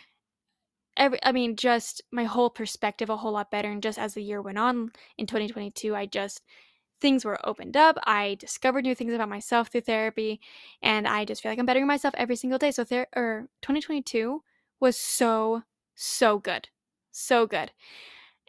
every 0.98 1.20
I 1.24 1.32
mean 1.32 1.56
just 1.56 2.02
my 2.12 2.24
whole 2.26 2.50
perspective 2.50 3.10
a 3.10 3.18
whole 3.18 3.32
lot 3.34 3.52
better. 3.52 3.70
And 3.72 3.84
just 3.84 4.00
as 4.00 4.14
the 4.14 4.24
year 4.24 4.42
went 4.42 4.58
on 4.58 4.92
in 5.18 5.28
2022, 5.28 5.96
I 5.96 6.06
just 6.06 6.42
things 7.02 7.26
were 7.26 7.40
opened 7.48 7.78
up. 7.78 7.98
I 8.06 8.36
discovered 8.40 8.84
new 8.86 8.96
things 8.96 9.14
about 9.14 9.30
myself 9.30 9.70
through 9.70 9.82
therapy, 9.82 10.42
and 10.82 11.08
I 11.08 11.26
just 11.26 11.42
feel 11.44 11.52
like 11.52 11.60
I'm 11.60 11.66
bettering 11.66 11.88
myself 11.88 12.14
every 12.18 12.36
single 12.38 12.60
day. 12.60 12.72
So, 12.72 12.84
ther- 12.86 13.08
er, 13.16 13.22
or 13.22 13.50
2022 13.62 14.44
was 14.80 14.98
so 14.98 15.64
so 15.96 16.40
good, 16.40 16.70
so 17.12 17.48
good. 17.48 17.72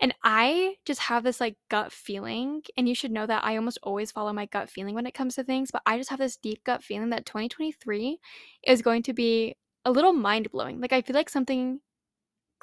And 0.00 0.12
I 0.24 0.76
just 0.84 1.00
have 1.02 1.22
this 1.22 1.40
like 1.40 1.56
gut 1.70 1.92
feeling, 1.92 2.62
and 2.76 2.88
you 2.88 2.94
should 2.94 3.12
know 3.12 3.26
that 3.26 3.44
I 3.44 3.56
almost 3.56 3.78
always 3.82 4.10
follow 4.10 4.32
my 4.32 4.46
gut 4.46 4.68
feeling 4.68 4.94
when 4.94 5.06
it 5.06 5.14
comes 5.14 5.36
to 5.36 5.44
things, 5.44 5.70
but 5.70 5.82
I 5.86 5.98
just 5.98 6.10
have 6.10 6.18
this 6.18 6.36
deep 6.36 6.64
gut 6.64 6.82
feeling 6.82 7.10
that 7.10 7.26
2023 7.26 8.18
is 8.66 8.82
going 8.82 9.02
to 9.04 9.12
be 9.12 9.56
a 9.84 9.92
little 9.92 10.12
mind 10.12 10.50
blowing. 10.50 10.80
Like, 10.80 10.92
I 10.92 11.02
feel 11.02 11.14
like 11.14 11.28
something 11.30 11.80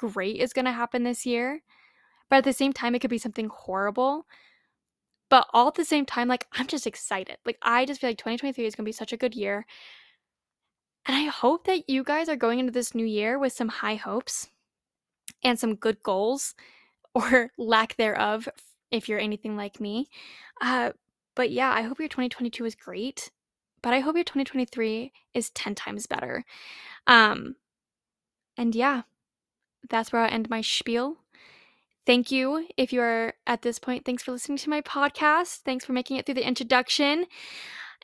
great 0.02 0.40
is 0.40 0.52
going 0.52 0.64
to 0.64 0.72
happen 0.72 1.04
this 1.04 1.24
year, 1.24 1.62
but 2.28 2.36
at 2.36 2.44
the 2.44 2.52
same 2.52 2.72
time, 2.72 2.94
it 2.94 3.00
could 3.00 3.10
be 3.10 3.18
something 3.18 3.48
horrible. 3.48 4.26
But 5.28 5.46
all 5.52 5.68
at 5.68 5.74
the 5.74 5.84
same 5.84 6.04
time, 6.04 6.28
like, 6.28 6.46
I'm 6.52 6.66
just 6.66 6.86
excited. 6.86 7.36
Like, 7.46 7.58
I 7.62 7.86
just 7.86 8.00
feel 8.00 8.10
like 8.10 8.18
2023 8.18 8.66
is 8.66 8.74
going 8.74 8.84
to 8.84 8.88
be 8.88 8.92
such 8.92 9.12
a 9.12 9.16
good 9.16 9.34
year. 9.34 9.64
And 11.06 11.16
I 11.16 11.24
hope 11.24 11.64
that 11.66 11.88
you 11.88 12.04
guys 12.04 12.28
are 12.28 12.36
going 12.36 12.58
into 12.58 12.72
this 12.72 12.94
new 12.94 13.06
year 13.06 13.38
with 13.38 13.52
some 13.52 13.68
high 13.68 13.94
hopes 13.94 14.48
and 15.42 15.58
some 15.58 15.74
good 15.74 16.02
goals 16.02 16.54
or 17.14 17.50
lack 17.58 17.96
thereof 17.96 18.48
if 18.90 19.08
you're 19.08 19.18
anything 19.18 19.56
like 19.56 19.80
me. 19.80 20.08
Uh, 20.60 20.92
but 21.34 21.50
yeah, 21.50 21.72
I 21.72 21.82
hope 21.82 21.98
your 21.98 22.08
2022 22.08 22.64
is 22.64 22.74
great, 22.74 23.30
but 23.82 23.94
I 23.94 24.00
hope 24.00 24.14
your 24.16 24.24
2023 24.24 25.12
is 25.34 25.50
10 25.50 25.74
times 25.74 26.06
better. 26.06 26.44
Um, 27.06 27.56
and 28.56 28.74
yeah, 28.74 29.02
that's 29.88 30.12
where 30.12 30.22
I'll 30.22 30.32
end 30.32 30.50
my 30.50 30.60
spiel. 30.60 31.16
Thank 32.04 32.32
you 32.32 32.66
if 32.76 32.92
you 32.92 33.00
are 33.00 33.34
at 33.46 33.62
this 33.62 33.78
point. 33.78 34.04
Thanks 34.04 34.22
for 34.22 34.32
listening 34.32 34.58
to 34.58 34.70
my 34.70 34.80
podcast. 34.80 35.58
Thanks 35.58 35.84
for 35.84 35.92
making 35.92 36.16
it 36.16 36.26
through 36.26 36.34
the 36.34 36.46
introduction. 36.46 37.26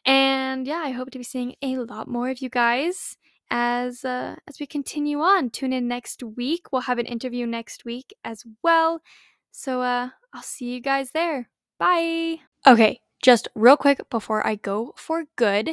And 0.05 0.67
yeah, 0.67 0.83
I 0.85 0.91
hope 0.91 1.11
to 1.11 1.19
be 1.19 1.25
seeing 1.25 1.57
a 1.63 1.79
lot 1.79 2.07
more 2.07 2.31
of 2.31 2.41
you 2.41 2.49
guys 2.49 3.17
as 3.51 4.05
uh, 4.05 4.37
as 4.47 4.61
we 4.61 4.67
continue 4.67 5.21
on. 5.21 5.51
Tune 5.51 5.73
in 5.73 5.89
next 5.89 6.23
week. 6.23 6.67
We'll 6.71 6.83
have 6.83 6.99
an 6.99 7.07
interview 7.07 7.47
next 7.47 7.85
week 7.85 8.15
as 8.25 8.45
well. 8.63 9.03
So 9.51 9.83
uh, 9.83 10.11
I'll 10.33 10.43
see 10.43 10.67
you 10.67 10.81
guys 10.81 11.11
there. 11.11 11.49
Bye. 11.79 12.37
Okay, 12.67 13.01
just 13.23 13.49
real 13.55 13.77
quick 13.77 14.09
before 14.11 14.47
I 14.47 14.55
go 14.55 14.95
for 14.97 15.25
good. 15.37 15.71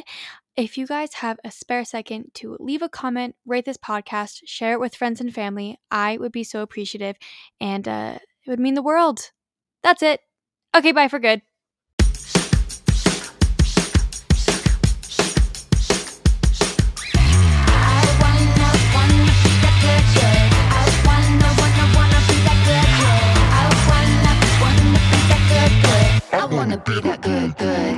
If 0.56 0.78
you 0.78 0.86
guys 0.86 1.12
have 1.16 1.38
a 1.44 1.50
spare 1.50 1.84
second 1.84 2.30
to 2.36 2.56
leave 2.58 2.80
a 2.80 2.88
comment, 2.88 3.36
rate 3.44 3.66
this 3.66 3.76
podcast, 3.76 4.40
share 4.46 4.72
it 4.72 4.80
with 4.80 4.96
friends 4.96 5.20
and 5.20 5.34
family, 5.34 5.78
I 5.90 6.16
would 6.16 6.32
be 6.32 6.44
so 6.44 6.62
appreciative 6.62 7.16
and 7.60 7.86
uh, 7.86 8.18
it 8.46 8.48
would 8.48 8.58
mean 8.58 8.72
the 8.72 8.82
world. 8.82 9.32
That's 9.82 10.02
it. 10.02 10.20
Okay, 10.74 10.92
bye 10.92 11.08
for 11.08 11.18
good. 11.18 11.42
I 26.32 26.48
wanna 26.50 26.78
be 26.78 27.00
that 27.02 27.20
good, 27.20 27.58
good. 27.58 27.96